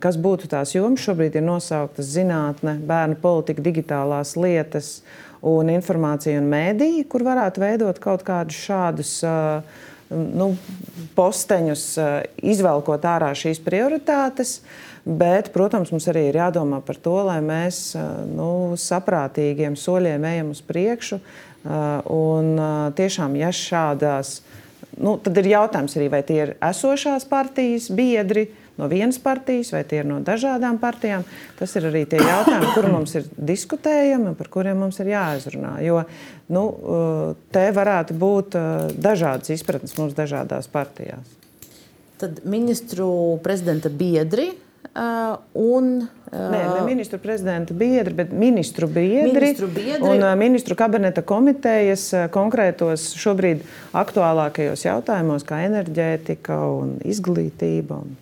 [0.00, 1.04] Kas būtu tās jomas?
[1.04, 4.98] Šobrīd ir nosauktas zinātne, bērnu politika, digitālās lietas
[5.44, 10.52] un informācija un mēdīja, kur varētu veidot kaut kādus šādus uh, nu,
[11.16, 11.84] posteņus,
[12.40, 14.58] izvelkot ārā šīs prioritātes.
[15.08, 17.94] Bet, protams, mums arī ir jādomā par to, lai mēs
[18.28, 21.16] nu, saprātīgiem soļiem ejam uz priekšu.
[22.12, 22.50] Un
[22.98, 24.42] tiešām, ja šādās,
[25.00, 29.80] nu, tad ir jautājums arī, vai tie ir esošās partijas biedri, no vienas partijas, vai
[29.88, 31.24] tie ir no dažādām partijām.
[31.58, 35.72] Tas ir arī tie jautājumi, kuri mums ir diskutējami un par kuriem mums ir jāizrunā.
[35.88, 36.04] Jo
[36.52, 36.68] nu,
[37.48, 38.60] te varētu būt
[39.00, 41.36] dažādas izpratnes mums dažādās partijās.
[42.20, 44.50] Tad ministru prezidenta biedri
[45.58, 45.88] un,
[46.32, 50.02] uh, Nē, ne ministru prezidenta biedri, bet ministru biedri, ministru biedri.
[50.02, 53.62] un uh, ministru kabineta komitejas konkrētos šobrīd
[53.96, 58.00] aktuālākajos jautājumos, kā enerģētika un izglītība.
[58.02, 58.16] Un,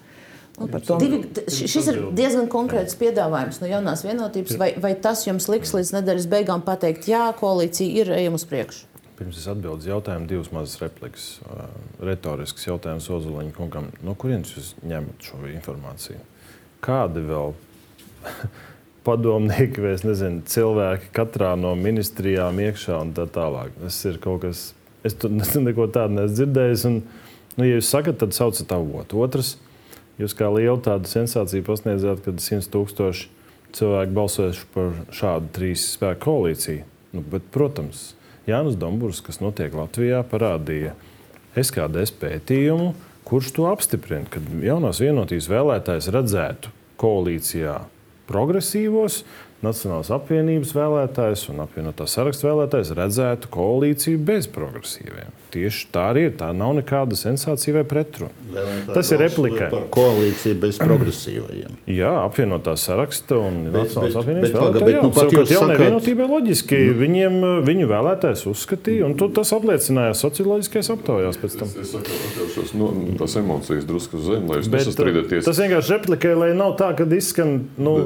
[1.01, 1.19] Divi,
[1.53, 4.57] šis ir diezgan konkrēts piedāvājums no jaunās vienotības.
[4.57, 8.87] Vai, vai tas jums liks līdz nedēļas beigām pateikt, jā, koalīcija ir ejama uz priekšu?
[9.17, 11.27] Pirms es atbildēju uz jautājumu, divas mazas replikas.
[11.45, 11.69] Uh,
[12.09, 13.91] retorisks jautājums Ozoliņa kungam.
[14.05, 16.21] No kurienes jūs ņemat šo informāciju?
[16.85, 17.55] Kādi vēl
[19.07, 23.77] padomnieki vai nezinu, cilvēki katrā no ministrijām iekšā un tā tālāk?
[23.83, 24.67] Tas ir kaut kas,
[25.07, 25.33] es tur
[25.69, 26.89] neko tādu neesmu dzirdējis.
[26.91, 27.01] Un,
[27.57, 29.23] nu, ja jūs sakat, tad saucat avotu.
[29.25, 29.57] Otrs,
[30.17, 33.27] Jūs kā lielu tādu sensāciju pasniedzāt, kad 100 tūkstoši
[33.77, 36.87] cilvēku balsojuši par šādu trīs spēku koalīciju.
[37.13, 38.15] Nu, bet, protams,
[38.49, 40.95] Jānis Dombūrs, kas notiek Latvijā, parādīja
[41.57, 42.95] SKDS pētījumu,
[43.27, 47.81] kurš to apstiprina, ka jaunās vienotības vēlētājs redzētu koalīcijā
[48.31, 49.25] progresīvos,
[49.65, 55.33] Nacionālās apvienības vēlētājs un apvienotā saraksta vēlētājs redzētu koalīciju bez progresīviem.
[55.57, 56.35] Tieši tā arī ir.
[56.37, 58.33] Tā nav nekāda sensācija vai pretruna.
[58.91, 59.69] Tas ir replikai.
[59.73, 61.79] Par koalīciju bez progresīvajiem.
[61.91, 64.97] Jā, apvienotā saraksta un Nacionālās apvienības vēlētāji.
[65.01, 65.85] Nu, pat jūs jaunai sakāt...
[65.87, 66.99] vienotībai loģiski mm.
[67.01, 71.73] viņiem, viņu vēlētājs uzskatīja, un tas apliecinājās socioloģiskajās aptaujās pēc tam.
[71.83, 72.91] Es atļaušos no,
[73.23, 75.49] tās emocijas drusku zem, lai jūs nesastrīdēties.
[75.49, 77.97] Tas vienkārši replikai, lai nav tā, ka izskan, nu,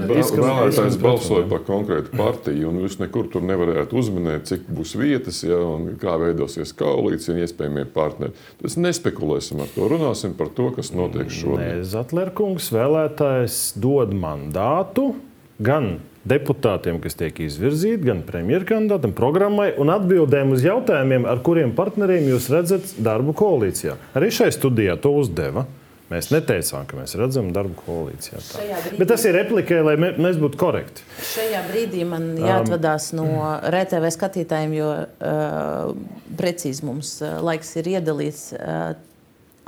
[0.00, 4.94] Bet, izskan vēlētājs balsoja par konkrētu partiju, un jūs nekur tur nevarētu uzminēt, cik būs
[5.00, 8.32] vietas, ja, un kā veidosies Latvijas koalīcija un iespējamie partneri.
[8.60, 9.88] Tad nespekulēsim ar to.
[9.90, 11.82] Runāsim par to, kas notiek šodien.
[11.84, 15.14] Zatlerkungs vēlētājs dod mandātu
[15.58, 22.28] gan deputātiem, kas tiek izvirzīti, gan premjerkandidātam, programmai un atbildēm uz jautājumiem, ar kuriem partneriem
[22.28, 23.96] jūs redzat darbu koalīcijā.
[24.14, 25.66] Arī šai studijā to uzdeva.
[26.10, 28.40] Mēs neteicām, ka mēs redzam darbu koalīcijā.
[28.42, 31.04] Brīdī, Bet tas ir replikai, lai mēs būtu korekti.
[31.28, 35.92] Šajā brīdī man um, jāatvadās um, no RTV skatītājiem, jo uh,
[36.40, 38.48] precīzi mums uh, laiks ir iedalīts.
[38.58, 38.96] Uh,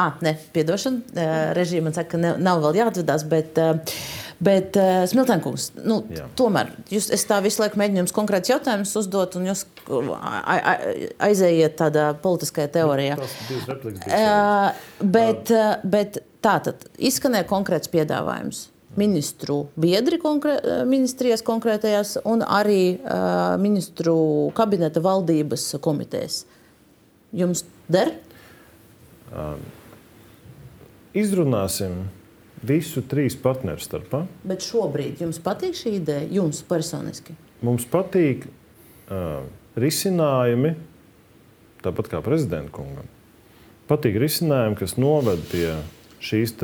[0.02, 1.04] ah, nē, piedošana.
[1.14, 1.30] Uh,
[1.60, 3.26] režīma man saka, ka ne, nav vēl jāatvadās.
[3.30, 4.02] Bet, uh,
[4.42, 6.24] Bet, uh, Smiltenkungs, nu, Jā.
[6.38, 9.62] tomēr jūs, es tā visu laiku mēģinu jums konkrēts jautājumus uzdot, un jūs
[11.22, 13.20] aizējiet tādā politiskajā teorijā.
[13.22, 18.66] Uh, bet, uh, bet Tātad izskanēja konkrēts piedāvājums.
[18.98, 26.42] Ministru biedri konkrē, ministrijas konkrētajās un arī uh, ministru kabineta valdības komitejas.
[27.32, 28.10] Jums der?
[29.30, 29.54] Uh,
[31.16, 32.02] izrunāsim
[32.66, 34.24] visu trīs partneru starpā.
[34.46, 37.34] Bet šobrīd jums patīk šī ideja, jums personiski?
[37.62, 39.42] Mums patīk uh,
[39.78, 40.74] risinājumi,
[41.82, 43.10] tāpat kā prezidenta kungam.
[43.90, 45.68] Patīk risinājumi, kas noved pie
[46.22, 46.56] šīs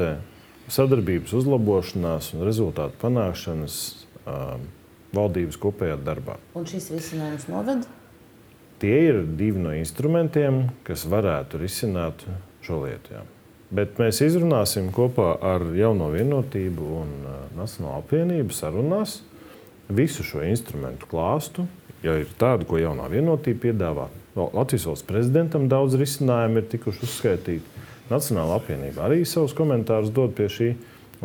[0.68, 3.78] sadarbības uzlabošanās un rezultātu panākšanas
[4.24, 4.58] uh,
[5.16, 6.36] valdības kopējā darbā.
[6.58, 7.88] Un šis risinājums noved?
[8.78, 12.22] Tie ir divi no instrumentiem, kas varētu risināt
[12.62, 13.16] šo lietu.
[13.16, 13.24] Jā.
[13.74, 19.18] Bet mēs izrunāsim kopā ar Jauno vienotību un uh, Nacionālo apvienību sarunās
[19.92, 21.66] visu šo instrumentu klāstu.
[22.04, 24.06] Ja ir tāda, ko jaunā vienotība piedāvā,
[24.38, 27.86] Latvijas valsts prezidentam daudz risinājumu ir tikuši uzskaitīti.
[28.08, 30.68] Nacionāla apvienība arī savus komentārus dod pie šī,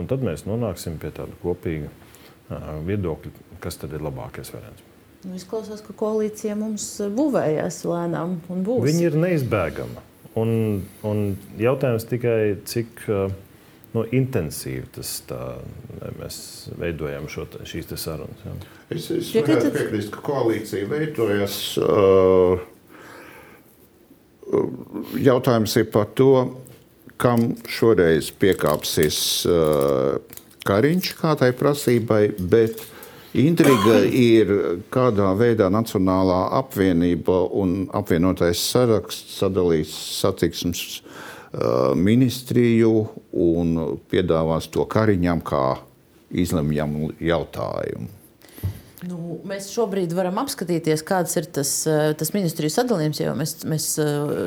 [0.01, 1.91] un tad mēs nonāksim pie tāda kopīga
[2.87, 3.31] viedokļa,
[3.63, 4.81] kas tad ir labākais variants.
[5.23, 8.83] Nu, izklausās, ka koalīcija mums būvējas lēnām un būs.
[8.89, 10.03] Viņa ir neizbēgama.
[10.39, 11.25] Un, un
[11.61, 13.03] jautājums tikai, cik
[13.93, 15.39] nu, intensīvi tas tā,
[16.17, 16.37] mēs
[16.79, 18.41] veidojam šo, šīs sarunas.
[18.45, 18.55] Ja.
[18.93, 21.57] Es, es varētu piekrist, ka koalīcija veidojas.
[21.77, 22.57] Uh,
[25.21, 26.33] jautājums ir par to,
[27.21, 29.19] kam šoreiz piekāpsies
[29.49, 30.17] uh,
[30.63, 32.79] Kariņš kādai prasībai, bet
[33.33, 34.51] intriga ir,
[34.93, 41.01] kādā veidā Nacionālā apvienība un apvienotais saraksts sadalīs satiksmes
[41.97, 42.91] ministriju
[43.37, 43.73] un
[44.09, 45.63] piedāvās to Kariņam kā
[46.33, 48.09] izlemjamu jautājumu.
[49.03, 51.71] Nu, mēs šobrīd varam apskatīties, kāds ir tas,
[52.17, 53.19] tas ministriju sadalījums.
[53.19, 53.87] Ja mēs, mēs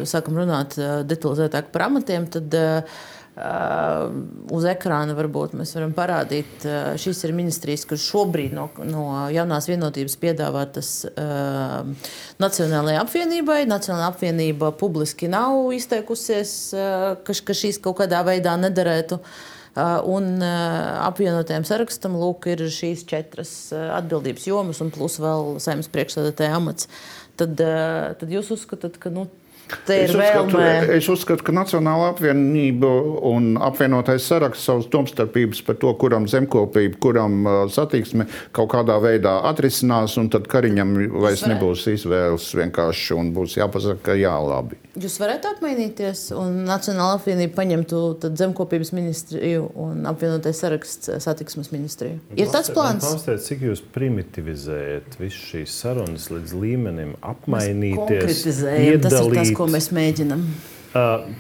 [0.09, 2.97] sākam runāt detalizētāk par amatiem, tad uh,
[3.37, 9.69] uz ekrāna varbūt mēs varam parādīt, uh, šīs ir ministrijas, kuras šobrīd no, no jaunās
[9.69, 12.09] vienotības piedāvātas uh,
[12.43, 13.61] Nacionālajai apvienībai.
[13.69, 19.21] Nacionālā apvienība publiski nav izteikusies, uh, ka, ka šīs kaut kādā veidā nederētu.
[19.21, 25.19] Uh, Uh, un uh, apvienotajam sarakstam lūk, ir šīs četras uh, atbildības jomas, un plus
[25.21, 26.89] vēl saimnes priekšsēdētāja amats.
[27.37, 29.27] Tad, tad jūs uzskatāt, ka nu,
[29.67, 30.61] Es uzskatu,
[30.95, 32.91] es uzskatu, ka Nacionāla apvienība
[33.27, 40.15] un apvienotais saraksts savas domstarpības par to, kuram zemkopība, kuram satiksme kaut kādā veidā atrisinās,
[40.23, 44.79] un tad Kariņam vairs nebūs izvēles vienkārši un būs jāpasaka, ka jā, labi.
[44.97, 48.03] Jūs varētu apmainīties, un Nacionāla apvienība paņemtu
[48.39, 52.21] zemkopības ministriju un apvienotais saraksts satiksmes ministriju.
[52.39, 53.03] Ir tas plāns?
[53.03, 60.43] Pastāstiet, cik jūs primitivizējat visu šīs sarunas līdz līmenim apmainīties, iedalīt ko mēs mēģinām?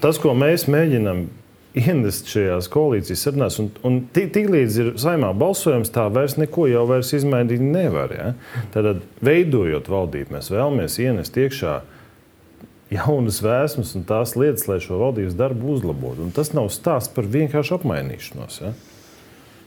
[0.03, 1.27] Tas, ko mēs mēģinām
[1.77, 7.13] ienest šajās koalīcijas sarunās, un, un tiklīdz ir saimā balsojums, tā vairs neko jau vairs
[7.17, 8.15] izmainīt nevar.
[8.17, 8.31] Ja?
[8.75, 11.77] Tad, veidojot valdību, mēs vēlamies ienest iekšā
[12.93, 16.25] jaunas vēsmas un tās lietas, lai šo valdības darbu uzlabotu.
[16.27, 18.61] Un tas nav stāsts par vienkāršu apmainīšanos.
[18.63, 18.73] Ja?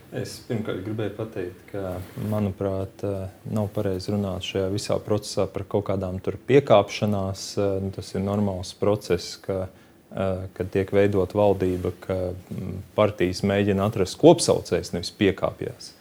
[0.10, 2.00] Es pirmkārt gribēju pateikt, ka,
[2.32, 7.58] manuprāt, eh, nav pareizi runāt šajā visā procesā par kaut kādām piekāpšanās.
[7.58, 9.68] Eh, nu, tas ir normāls process, ka,
[10.16, 15.94] eh, kad tiek veidot valdība, ka mm, partijas mēģina atrast kopsaucējus, nevis piekāpjas.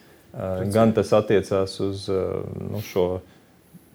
[0.72, 3.20] Gan tas attiecās uz nu, šo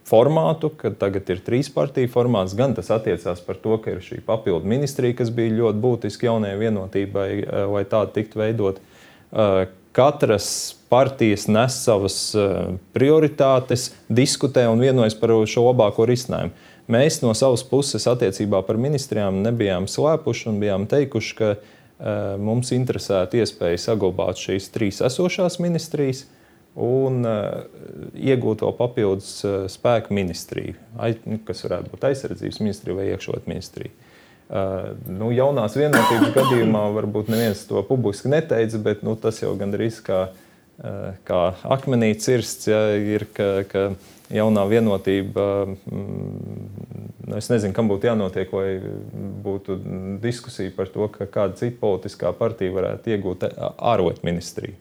[0.04, 4.20] formātu, ka tagad ir trīs partiju formāts, gan tas attiecās par to, ka ir šī
[4.26, 7.30] papildu ministrija, kas bija ļoti būtiska jaunajai vienotībai,
[7.70, 8.82] lai tāda tiktu veidota
[9.94, 16.54] katras partijas nes savas eh, prioritātes, diskutē un vienojas par šo labāko risinājumu.
[16.94, 21.68] Mēs no savas puses attiecībā par ministrijām nebijām slēpuši un bijām teikuši, ka uh,
[22.36, 26.26] mums interesētu iespēja saglabāt šīs trīs esošās ministrijas
[26.76, 27.64] un uh,
[28.20, 29.32] iegūt vēl papildus
[29.72, 30.76] spēku ministriju,
[31.48, 33.96] kas varētu būt aizsardzības ministrija vai iekšlietu ministrija.
[34.52, 40.28] Nu, jaunās vienotības gadījumā varbūt neviens to publiski neteica, bet nu, tas jau gandrīz kā,
[41.28, 43.88] kā akmenī cirsts ja, ir, ka, ka
[44.34, 46.70] jaunā vienotība, mm,
[47.24, 48.94] nu, es nezinu, kam būtu jānotiek, lai
[49.48, 49.80] būtu
[50.24, 54.80] diskusija par to, ka kāda cita politiskā partija varētu iegūt ārlietu ministriju.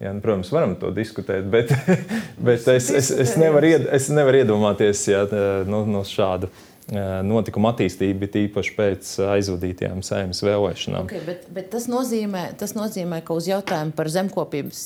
[0.00, 1.74] Jā, nu, protams, varam to diskutēt, bet,
[2.46, 5.26] bet es, es, es, nevaru ied, es nevaru iedomāties jā,
[5.68, 11.06] no, no šādu uh, notikuma attīstība, tīpaši pēc aizvadītajām saimnes vēlēšanām.
[11.06, 14.82] Okay, bet, bet tas, nozīmē, tas nozīmē, ka uz jautājumu par zemkopības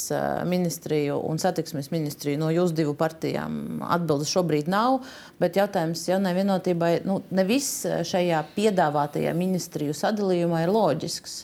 [0.48, 5.00] ministriju un satiksmes ministriju no jūsu divu partijām atbildes šobrīd nav.
[5.40, 11.38] Bet jautājums jaunai vienotībai, nu, ne viss šajā piedāvātajā ministriju sadalījumā ir loģisks.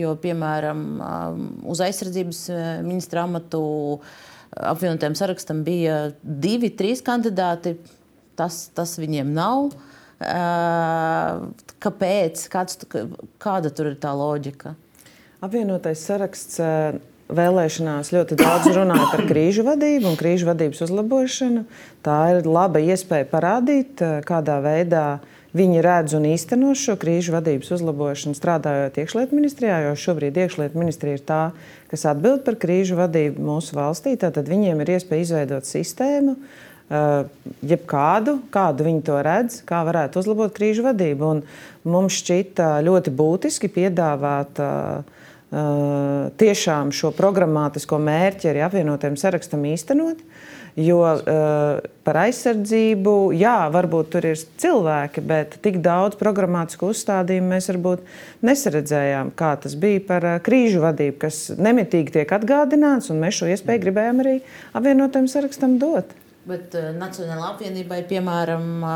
[0.00, 0.82] Jo, piemēram,
[1.68, 2.46] uz aizsardzības
[2.86, 3.62] ministra amatu
[4.56, 7.76] apvienotajam sarakstam bija divi, trīs kandidāti.
[8.40, 9.66] Tas, tas viņiem nav.
[9.68, 9.89] Uh,
[11.80, 12.42] Kāpēc?
[12.52, 12.76] Kāds,
[13.40, 14.74] kāda tur ir tā loģika?
[15.40, 16.60] Apvienotais saraksts
[17.30, 21.64] vēlēšanās ļoti daudz runāja par krīžu vadību un krīžu vadības uzlabošanu.
[22.04, 25.06] Tā ir laba iespēja parādīt, kādā veidā
[25.56, 31.18] viņi redz un īsteno šo krīžu vadības uzlabošanu, strādājot iekšlietu ministrijā, jo šobrīd iekšlietu ministrija
[31.18, 31.42] ir tā,
[31.90, 34.18] kas atbild par krīžu vadību mūsu valstī.
[34.20, 40.52] Tad viņiem ir iespēja izveidot sistēmu, uh, jebkādu, kādu viņi to redz, kā varētu uzlabot
[40.54, 41.32] krīžu vadību.
[41.36, 41.42] Un
[41.90, 45.18] mums šķita ļoti būtiski piedāvāt uh,
[46.40, 50.24] tiešām šo programmatisko mērķi arī apvienotiem sarakstam īstenot.
[50.78, 57.66] Jo uh, par aizsardzību, jā, varbūt tur ir cilvēki, bet tik daudz programmatisku uzstādījumu mēs
[57.72, 58.06] varbūt
[58.46, 63.50] nesaredzējām, kā tas bija par uh, krīžu vadību, kas nemitīgi tiek atgādināts, un mēs šo
[63.50, 64.36] iespēju gribējām arī
[64.78, 66.14] apvienotiem sarakstam dot.
[66.50, 68.86] Bet uh, Nacionālajai apvienībai, piemēram,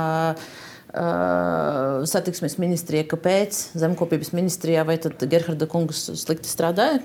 [2.07, 7.01] satiksmes ministrijai, kāpēc zemkopības ministrijā vai tad Gerharda kungs slikti strādāja?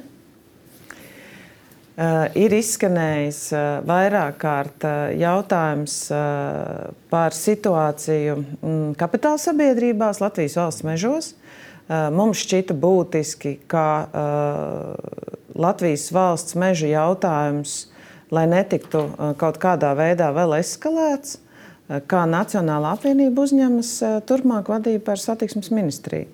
[1.99, 10.55] Uh, ir izskanējis uh, vairāk kārt uh, jautājums uh, par situāciju mm, kapitāla sabiedrībās Latvijas
[10.55, 11.27] valsts mežos.
[11.33, 17.88] Uh, mums šķita būtiski, ka uh, Latvijas valsts meža jautājums
[18.31, 24.71] lai netiktu uh, kaut kādā veidā vēl eskalēts, uh, kā Nacionāla apvienība uzņemas uh, turpmāk
[24.71, 26.29] vadību par satiksmes ministriju.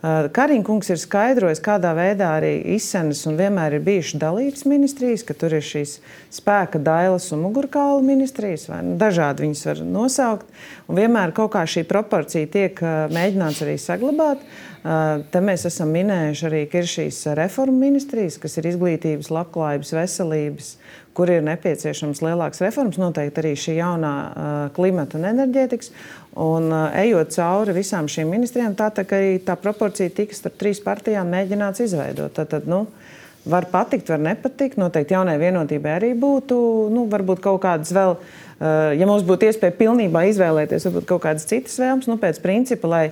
[0.00, 5.52] Kariņkungs ir skaidrojis, kādā veidā arī izsenes un vienmēr ir bijušas dalības ministrijas, ka tur
[5.58, 5.98] ir šīs
[6.32, 10.48] spēka dailes un mugurkaula ministrijas, vai nu, dažādi viņas var nosaukt.
[10.88, 12.80] Un vienmēr kaut kā šī proporcija tiek
[13.12, 14.40] mēģināts arī saglabāt.
[14.80, 20.70] Te mēs esam minējuši arī, ka ir šīs reformu ministrijas, kas ir izglītības, labklājības, veselības,
[21.16, 24.14] kur ir nepieciešams lielāks reformas, noteikti arī šī jaunā
[24.76, 25.92] klimata un enerģētikas.
[26.40, 29.04] Un, ejot cauri visām šīm ministrijām, tā, tā,
[29.44, 32.32] tā proporcija tika starp trīs partijām mēģināts izveidot.
[32.38, 32.86] Tad, tad, nu,
[33.44, 34.80] var patikt, var nepatikt.
[34.80, 36.56] Noteikti jaunai vienotībai arī būtu
[36.94, 38.16] nu, varbūt kaut kādas vēl
[38.60, 43.04] ja mums būtu iespēja pilnībā izvēlēties varbūt, kaut kādas citas vēlmes, nu, pēc principa, lai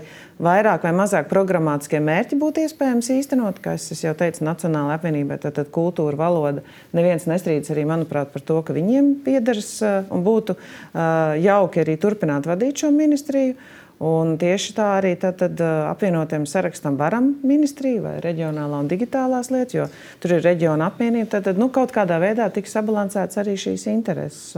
[0.42, 5.56] vairāk vai mazāk programmatiskie mērķi būtu iespējams īstenot, kā es jau teicu, Nacionālajā apvienībā, tad,
[5.58, 6.62] tad kultūra, valoda.
[6.96, 11.98] Neviens nestrīdas arī, manuprāt, par to, ka viņiem piederas eh, un būtu eh, jauki arī
[12.00, 13.58] turpināt vadīt šo ministriju.
[13.98, 19.74] Un tieši tā arī tad, tad apvienotiem sarakstam varam ministrija vai reģionālā un digitālās lietas,
[19.74, 19.86] jo
[20.22, 21.32] tur ir reģiona apvienība.
[21.32, 24.54] Tad, tad nu, kaut kādā veidā tiks sabalansēts arī šīs intereses.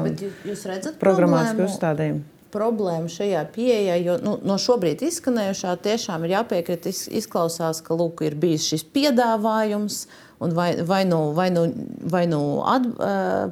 [0.68, 2.39] Redzat programmatisku uzstādījumu?
[2.51, 6.88] Problēma šajā pieejā, jo nu, no šobrīd izskanējušā tiešām ir jāpiekrīt,
[7.20, 10.01] izklausās, ka lūk, ir bijis šis piedāvājums,
[10.42, 11.66] un vai, vai nu, vai nu,
[12.11, 12.88] vai nu at,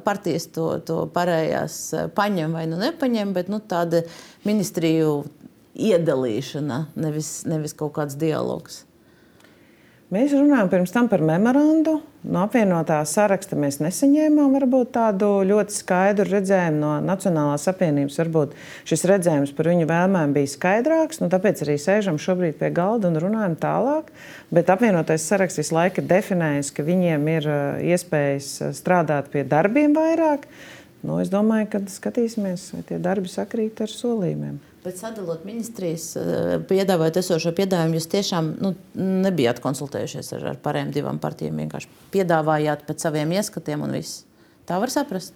[0.03, 1.79] partijas to, to pārējās
[2.17, 4.03] paņem vai nu nepaņem, bet nu, tāda
[4.47, 5.21] ministriju
[5.79, 8.83] iedalīšana, nevis, nevis kaut kāds dialogs.
[10.09, 11.99] Mēs runājam pirms tam par memorandu.
[12.25, 18.17] No apvienotā saraksta mēs nesaņēmām varbūt, tādu ļoti skaidru redzējumu no Nacionālās apvienības.
[18.17, 18.55] Varbūt
[18.89, 23.21] šis redzējums par viņu vēlmēm bija skaidrāks, nu, tāpēc arī sēžam šobrīd pie galda un
[23.21, 24.09] runājam tālāk.
[24.49, 27.61] Bet apvienotais saraksts visu laiku ir definējis, ka viņiem ir uh,
[27.93, 30.49] iespējas uh, strādāt pie darbiem vairāk.
[31.05, 34.57] Nu, es domāju, ka skatīsimies, vai tie darbi sakrīt ar solījumiem.
[34.83, 40.93] Bet sadalot ministrijas, eh, piedāvājot esošo piedāvājumu, jūs tiešām nu, nebijāt konsultējušies ar, ar pārējām
[40.95, 41.59] divām partijām.
[41.59, 44.23] Vienkārši piedāvājāt pēc saviem ieskatiem un viss.
[44.69, 45.35] Tā var saprast.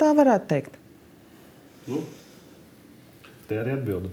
[0.00, 0.78] Tā varētu teikt.
[1.90, 2.00] Nu,
[3.50, 4.12] tie arī atbildi.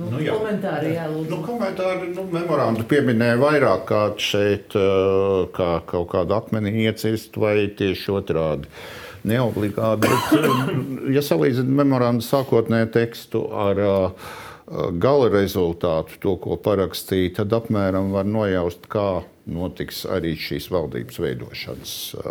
[0.00, 0.34] Nu, nu, jā.
[0.34, 1.30] komentāri, jā, lūdzu.
[1.30, 7.68] Nu, komentāri, nu, memorandu pieminēja vairāk kārt šeit, eh, kā kaut kādu akmeni iecirst vai
[7.78, 8.66] tieši otrādi.
[8.66, 10.06] Uh, neobligāti.
[10.06, 10.62] Bet, eh,
[11.16, 14.30] ja salīdzinām memorandu sākotnēju tekstu ar uh,
[15.02, 21.94] gala rezultātu, to, ko parakstīja, tad apmēram var nojaust, kā notiks arī šīs valdības veidošanas
[22.14, 22.28] uh,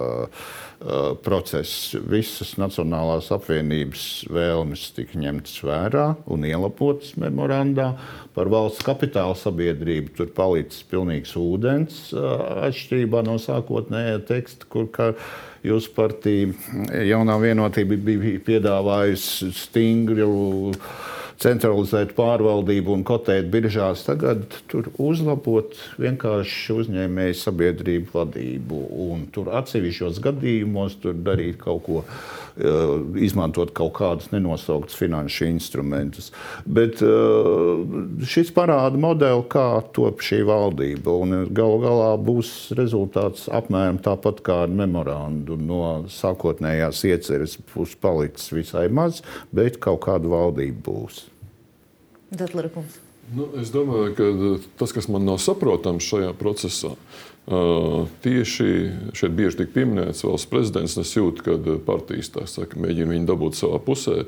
[0.80, 1.92] uh, process.
[2.08, 7.92] Visas Nacionālās apvienības vēlmes tika ņemtas vērā un ielapotas memorandā.
[8.38, 15.12] Par valsts kapitāla sabiedrību tur palicis pilnīgs ūdens, uh, atšķirībā no sākotnējā teksta, kur ka,
[15.18, 20.74] uh, Jūsu partija jaunā vienotība bija piedāvājusi stingru
[21.40, 24.04] centralizēt pārvaldību un kotēt biržās.
[24.08, 28.82] Tagad tur uzlabot vienkārši uzņēmēju sabiedrību vadību.
[29.08, 32.04] Un tur atsevišķos gadījumos tur darīt kaut ko,
[33.20, 36.32] izmantot kaut kādus nenosauktus finanšu instrumentus.
[36.66, 37.84] Bet eh,
[38.30, 41.18] šis parāda modeli, kā top šī valdība.
[41.56, 45.58] Galu galā būs rezultāts apmēram tāpat kā ar memorandu.
[45.60, 45.82] No
[46.12, 49.24] sākotnējās ieceres būs palicis visai maz,
[49.56, 51.28] bet kaut kāda valdība būs.
[52.30, 53.09] Datlerkungs.
[53.30, 54.28] Nu, es domāju, ka
[54.80, 56.96] tas, kas man nav saprotams šajā procesā,
[58.24, 58.70] tieši
[59.18, 60.98] šeit bieži tiek pieminēts valsts prezidents.
[61.02, 64.24] Es jūtu, ka partijas saka, mēģina viņu dabūt savā pusē.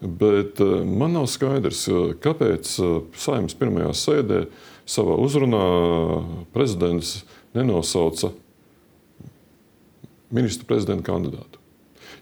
[0.00, 1.84] Bet man nav skaidrs,
[2.24, 2.72] kāpēc
[3.16, 4.42] saimnes pirmajā sēdē
[4.88, 5.62] savā uzrunā
[6.56, 7.22] prezidents
[7.56, 8.32] nenosauca
[10.32, 11.60] ministru prezidenta kandidātu.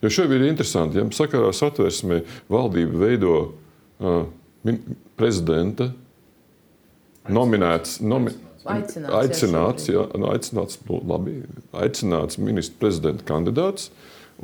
[0.03, 4.27] Jo šeit ir interesanti, ja sakarā satversmē valdība veido uh,
[5.17, 5.93] prezidenta
[7.33, 8.01] nominēts.
[8.05, 11.35] Nomi Aicināts, aicināts, jā, jā, aicināts, nu, labi,
[11.77, 13.91] aicināts ministra prezidenta kandidāts.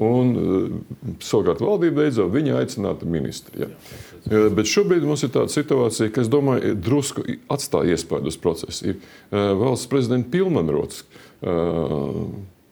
[0.00, 3.64] Un, eh, savukārt, valdība beidzot viņa aicināta ministri.
[3.64, 3.70] Ja.
[4.30, 8.92] Bet šobrīd mums ir tāda situācija, kas, domāju, drusku atstāja iespēju uz procesu.
[8.92, 11.02] Ir uh, valsts prezidenta pilnvarots,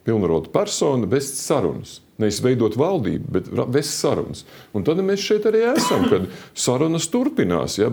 [0.07, 1.99] pilnvarota persona bez sarunas.
[2.19, 4.45] Nevis veidot valdību, bet vest sarunas.
[4.77, 6.27] Un tad mēs šeit arī esam, kad
[6.59, 7.79] sarunas turpinās.
[7.79, 7.91] Ja,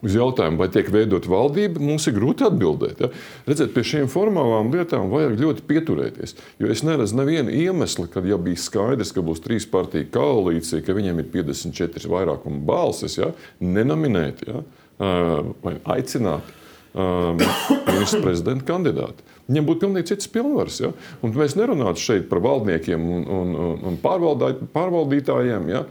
[0.00, 3.02] Uz jautājumu, vai tiek veidot valdība, mums ir grūti atbildēt.
[3.04, 3.10] Ja?
[3.48, 6.36] Redzēt, pie šīm formālām lietām vajag ļoti pieturēties.
[6.62, 10.96] Jo es neredzu nevienu iemeslu, kad jau bija skaidrs, ka būs trīs partiju koalīcija, ka
[10.96, 13.28] viņiem ir 54 vairākuma balsis, ja?
[13.60, 14.64] nenominēt ja?
[15.00, 16.48] vai aicināt
[16.96, 19.28] ministra prezidenta kandidātu.
[19.50, 20.80] Viņam būtu pilnīgi cits pilnvars.
[20.80, 20.90] Ja?
[21.26, 23.54] Un mēs nerunātu šeit par valdniekiem un, un,
[23.90, 25.84] un pārvaldītājiem, ja?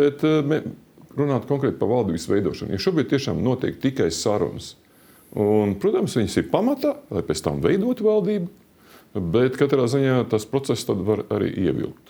[0.00, 0.24] bet
[1.16, 2.74] runāt konkrēti par valdības veidošanu.
[2.74, 4.74] Ja šobrīd tiešām notiek tikai sarunas,
[5.32, 8.50] un, protams, viņas ir pamatā, lai pēc tam veidotu valdību,
[9.32, 12.05] bet katrā ziņā tas process var arī ievilkt.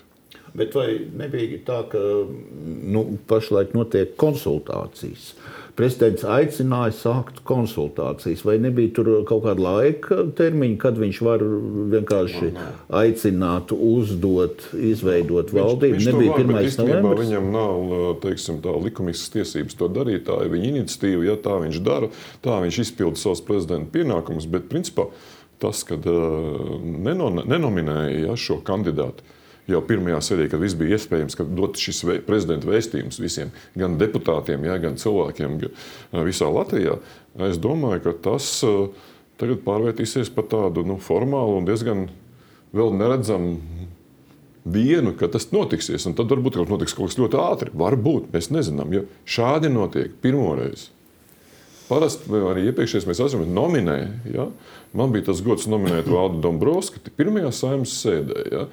[0.56, 0.88] Bet vai
[1.18, 5.34] nebija tā, ka nu, pašlaik notiek konsultācijas?
[5.76, 11.44] Prezidents aicināja sākt konsultācijas, vai nebija tur kaut kāda laika termiņa, kad viņš var
[11.92, 12.48] vienkārši
[13.02, 15.98] aicināt, uzdot, izveidot valdību?
[15.98, 16.80] Viņš, viņš nebija var, 1.
[16.80, 17.22] novembris.
[17.26, 17.94] Viņam nav
[18.24, 20.24] teiksim, tā, likumiskas tiesības to darīt.
[20.30, 22.08] Tā ir viņa iniciatīva, ja tā viņš dara,
[22.46, 24.48] tā viņš izpilda savus prezidenta pienākumus.
[24.48, 25.10] Bet principā
[25.60, 29.36] tas, ka uh, neno, nenominēja ja, šo kandidātu
[29.70, 34.64] jau pirmajā sēdē, kad viss bija iespējams, kad dot šis prezidenta vēstījums visiem, gan deputātiem,
[34.68, 35.58] ja, gan cilvēkiem
[36.26, 36.98] visā Latvijā,
[37.48, 38.48] es domāju, ka tas
[39.40, 42.06] tagad pārvērtīsies par tādu nu, formālu un diezgan
[42.76, 43.56] vēl neredzamu
[44.66, 46.06] dienu, kad tas notiksies.
[46.08, 47.72] Un tad varbūt kaut notiks kaut kas ļoti ātri.
[47.78, 50.88] Varbūt mēs nezinām, jo šādi notiek pirmoreiz.
[51.86, 54.08] Parasti arī iepriekšējais mēs atceramies, nominēja.
[54.34, 54.46] Ja?
[54.96, 58.42] Man bija tas gods nominēt Valdu Dombrovski pirmajā saimnes sēdē.
[58.50, 58.64] Ja?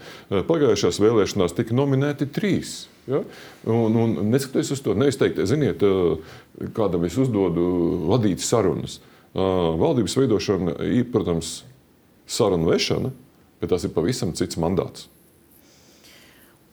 [0.49, 2.87] Pagājušās vēlēšanās tika nominēti trīs.
[3.05, 3.21] Ja?
[3.69, 5.85] Un, un neskatoties uz to, nevis teikt, ziniet,
[6.73, 7.67] kādam es uzdodu
[8.09, 8.97] vadīt sarunas.
[9.33, 11.59] Valdības veidošana ir, protams,
[12.29, 13.13] sarunu vešana,
[13.61, 15.07] bet tas ir pavisam cits mandāts.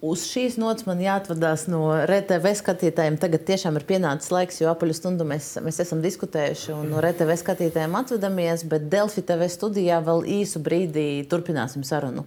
[0.00, 3.18] Uz šīs nots man jāatvadās no RTV skatītājiem.
[3.20, 7.36] Tagad tiešām ir pienācis laiks, jo apaļu stundu mēs, mēs esam diskutējuši un no RTV
[7.42, 12.24] skatītājiem atvedamies, bet Delfi TV studijā vēl īsu brīdi turpināsim sarunu.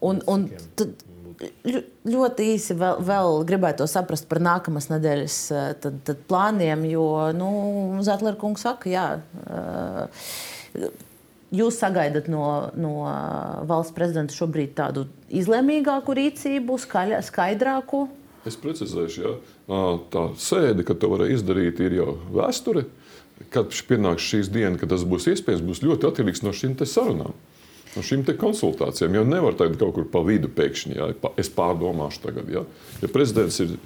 [0.00, 0.48] Un, un
[0.80, 1.04] tad,
[2.08, 5.40] ļoti īsi vēl, vēl gribētu saprast par nākamās nedēļas
[5.84, 7.50] tad, tad plāniem, jo nu,
[8.06, 9.06] Zetlera kungs saka, jā.
[9.44, 10.88] Uh,
[11.54, 12.92] Jūs sagaidat no, no
[13.70, 18.06] valsts prezidenta šobrīd tādu izlēmīgāku rīcību, skaļa, skaidrāku?
[18.46, 22.86] Es precizēšu, ja tā sēde, kad to varēja izdarīt, ir jau vēsture.
[23.52, 27.34] Kad pienāks šīs dienas, kad tas būs iespējams, būs ļoti atkarīgs no šīm sarunām,
[27.94, 29.14] no šīm konsultācijām.
[29.18, 32.50] Jo nevar tagad kaut kur pa vidu pēkšņi, ja es pārdomāšu tagad.
[32.50, 32.64] Ja,
[33.02, 33.76] ja prezidents ir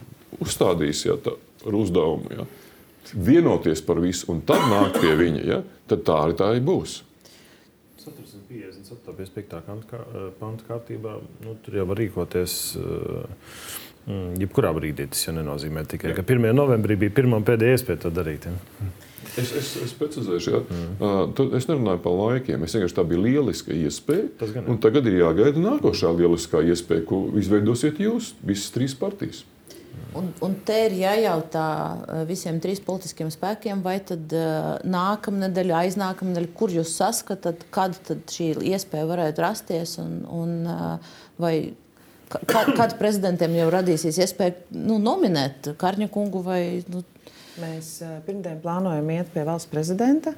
[0.40, 1.18] uzstādījis ja,
[1.66, 2.48] ar uzdevumu ja,
[3.12, 7.00] vienoties par visu, un tad nāk pie viņa, ja, tad tā arī tā arī būs.
[8.90, 10.00] 55.
[10.40, 12.56] panta kārtībā nu, tur jau var rīkoties.
[14.08, 16.50] Mm, jebkurā brīdī tas jau nenozīmē tikai, ka 1.
[16.56, 18.48] novembrī bija pirmā un pēdējā iespēja to darīt.
[18.48, 18.88] Ja?
[19.38, 20.60] Es, es, es precizēšu, ja.
[20.64, 20.94] mm.
[21.36, 22.64] uh, es nerunāju par laikiem.
[22.66, 24.30] Es vienkārši tā bija lieliska iespēja.
[24.82, 29.44] Tagad ir jāgaida nākošā lieliskā iespēja, ko izveidosiet jūs, visas trīs partijas.
[30.16, 35.44] Un, un te ir jājautā eh, visiem trīs politiskiem spēkiem, vai tad uh, aiznākamā
[36.34, 37.94] nedēļa, kur jūs saskatāt, kad
[38.30, 41.54] šī iespēja varētu rasties, un, un uh, vai
[42.30, 46.62] kad, kad prezidentiem jau radīsies iespēja nu, nominēt Karņa kungu vai.
[46.90, 47.04] Nu,
[47.60, 50.30] Mēs pirmdien plānojam iet pie valsts prezidenta,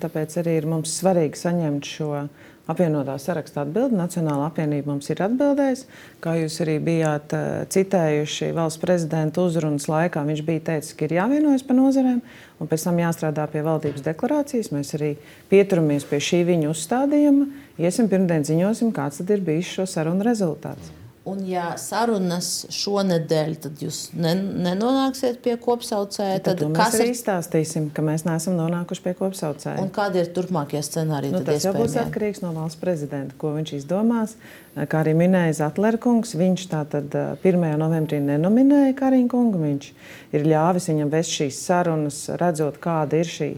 [0.00, 2.22] tāpēc arī ir mums svarīgi saņemt šo
[2.68, 3.96] apvienotā saraksta atbildi.
[3.98, 5.88] Nacionāla apvienība mums ir atbildējusi.
[6.24, 11.16] Kā jūs arī bijāt uh, citējuši valsts prezidenta uzrunas laikā, viņš bija teicis, ka ir
[11.18, 12.20] jāvienojas par nozarēm
[12.58, 14.72] un pēc tam jāstrādā pie valdības deklarācijas.
[14.74, 15.14] Mēs arī
[15.50, 17.50] pieturamies pie šī viņa uzstādījuma.
[17.80, 20.92] Iesim pirmdien ziņosim, kāds tad ir bijis šo sarunu rezultāts.
[21.28, 24.32] Un, ja sarunas šonadēļ, tad jūs ne,
[24.66, 26.40] nenonāksiet pie kopsaucēja.
[26.46, 27.14] Tad, tad mēs arī ir...
[27.16, 29.78] izstāstīsim, ka mēs neesam nonākuši pie kopsaucēja.
[29.82, 31.34] Un kādi ir turpmākie scenāriji?
[31.36, 34.36] Nu, tas jau būs atkarīgs no valsts prezidenta, ko viņš izdomās.
[34.78, 37.66] Kā arī minēja Zetlera kungs, viņš tātad 1.
[37.80, 39.60] novembrī nenominēja Karinu kungu.
[39.64, 39.90] Viņš
[40.38, 43.52] ir ļāvis viņam vest šīs sarunas, redzot, kāda ir šī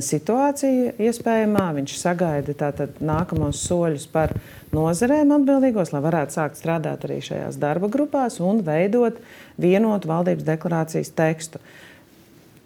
[0.00, 1.66] situācija iespējamā.
[1.76, 4.34] Viņš sagaida tātad nākamos soļus par
[4.72, 9.18] nozarēm atbildīgos, lai varētu sākt strādāt arī šajās darba grupās un veidot
[9.60, 11.60] vienotu valdības deklarācijas tekstu.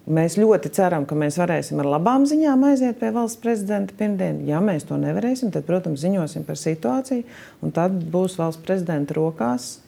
[0.07, 4.39] Mēs ļoti ceram, ka mēs varēsim ar labām ziņām aiziet pie valsts prezidenta pirmdien.
[4.47, 7.25] Ja mēs to nevarēsim, tad, protams, ziņosim par situāciju,
[7.59, 9.81] un tad būs valsts prezidenta rokās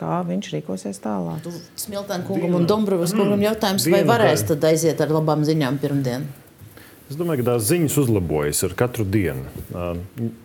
[0.00, 1.48] kā viņš rīkosies tālāk.
[1.76, 6.24] Smiltēna kungam un Dombrovas kungam jautājums, vai varēs tad aiziet ar labām ziņām pirmdien?
[7.10, 9.48] Es domāju, ka tās ziņas uzlabojas ar katru dienu.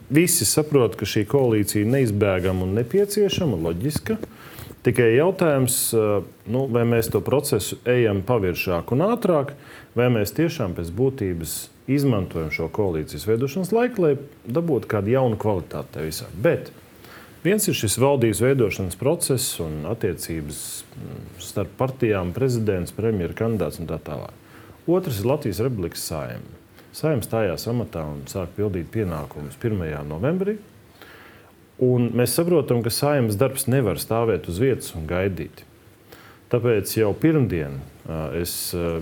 [0.09, 4.15] Visi saprot, ka šī koalīcija neizbēgama un nepieciešama, loģiska.
[4.85, 5.75] Tikai jautājums,
[6.49, 9.53] nu, vai mēs to procesu ejam paviršāk un ātrāk,
[9.97, 11.53] vai mēs tiešām pēc būtības
[11.85, 14.15] izmantojam šo koalīcijas veidošanas laiku, lai
[14.57, 16.29] dabūtu kādu jaunu kvalitāti tajā visā.
[16.33, 16.71] Bet
[17.45, 20.63] viens ir šis valdības veidošanas process un attiecības
[21.45, 24.33] starp partijām, prezidents, premjeras kandidāts un tā tālāk.
[24.87, 26.61] Otrs ir Latvijas Republikas saimta.
[26.95, 29.81] Saimta stājās amatā un sāk pildīt pienākumus 1.
[30.07, 30.59] novembrī.
[31.83, 35.65] Un mēs saprotam, ka saimnes darbs nevar stāvēt uz vietas un gaidīt.
[36.53, 37.81] Tāpēc jau pirmdien
[38.37, 38.53] es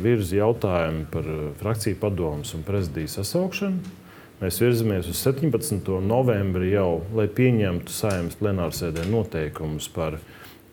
[0.01, 1.27] virzu jautājumu par
[1.59, 3.99] frakciju padomus un prezidijas sasaukšanu.
[4.39, 5.91] Mēs virzamies uz 17.
[6.07, 10.17] novembri jau, lai pieņemtu saimnes plenārsēdē noteikumus par,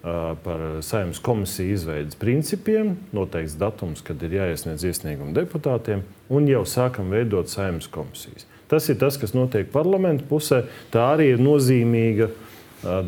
[0.01, 7.13] par saimnes komisiju izveidas principiem, noteikts datums, kad ir jāiesniedz iesniegumi deputātiem, un jau sākam
[7.13, 8.49] veidot saimnes komisijas.
[8.71, 10.63] Tas ir tas, kas notiek parlamentu pusē.
[10.95, 12.31] Tā arī ir nozīmīga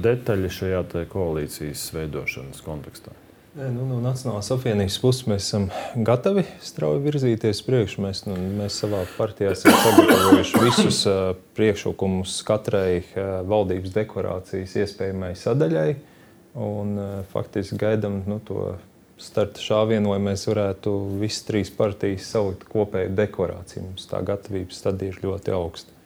[0.02, 3.14] detaļa šajā koalīcijas veidošanas kontekstā.
[3.52, 5.66] Nē, nu, no Nacionālās apvienības puses mēs esam
[6.08, 8.00] gatavi strauji virzīties priekšā.
[8.00, 15.34] Mēs, nu, mēs savā partijā esam sagatavojuši visus uh, priekšlikumus katrai uh, valdības deklarācijas iespējamai
[15.36, 15.90] sadaļai.
[16.52, 18.74] Un, uh, faktiski gaidām nu, to
[19.22, 23.86] starta šāvienu, lai mēs varētu visas trīs partijas salikt kopēju deklarāciju.
[23.86, 26.01] Mums tā gatavības stadija ir ļoti augsta.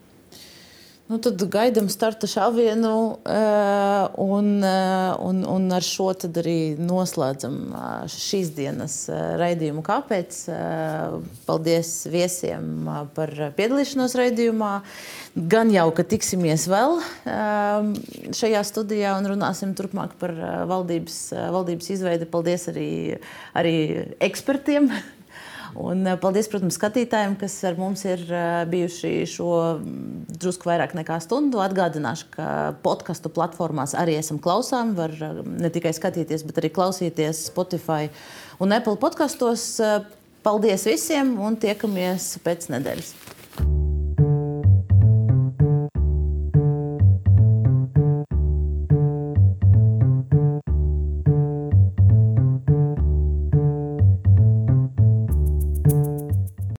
[1.07, 2.92] Nu, tad gaidām starta šāvienu,
[3.30, 8.96] eh, un, eh, un, un ar šo arī noslēdzam eh, šīs dienas
[9.38, 9.84] raidījumu.
[9.86, 10.40] Kāpēc?
[11.46, 14.72] Paldies viesiem par piedalīšanos raidījumā.
[15.36, 16.98] Gan jau, ka tiksimies vēl
[18.34, 20.34] šajā studijā un runāsim turpmāk par
[20.66, 21.18] valdības,
[21.54, 22.30] valdības izveidi.
[22.30, 22.90] Paldies arī,
[23.54, 23.76] arī
[24.26, 24.90] ekspertiem
[25.77, 29.51] Un eh, paldies, protams, skatītājiem, kas ar mums ir eh, bijuši šo
[30.41, 31.61] drusku vairāk nekā stundu.
[31.64, 32.49] Atgādināšu, ka
[32.85, 34.95] podkastu platformās arī esam klausām.
[34.99, 38.09] Var eh, ne tikai skatīties, bet arī klausīties Spotify
[38.62, 39.68] un Apple podkastos.
[40.47, 43.16] Paldies visiem un tiekamies pēc nedēļas!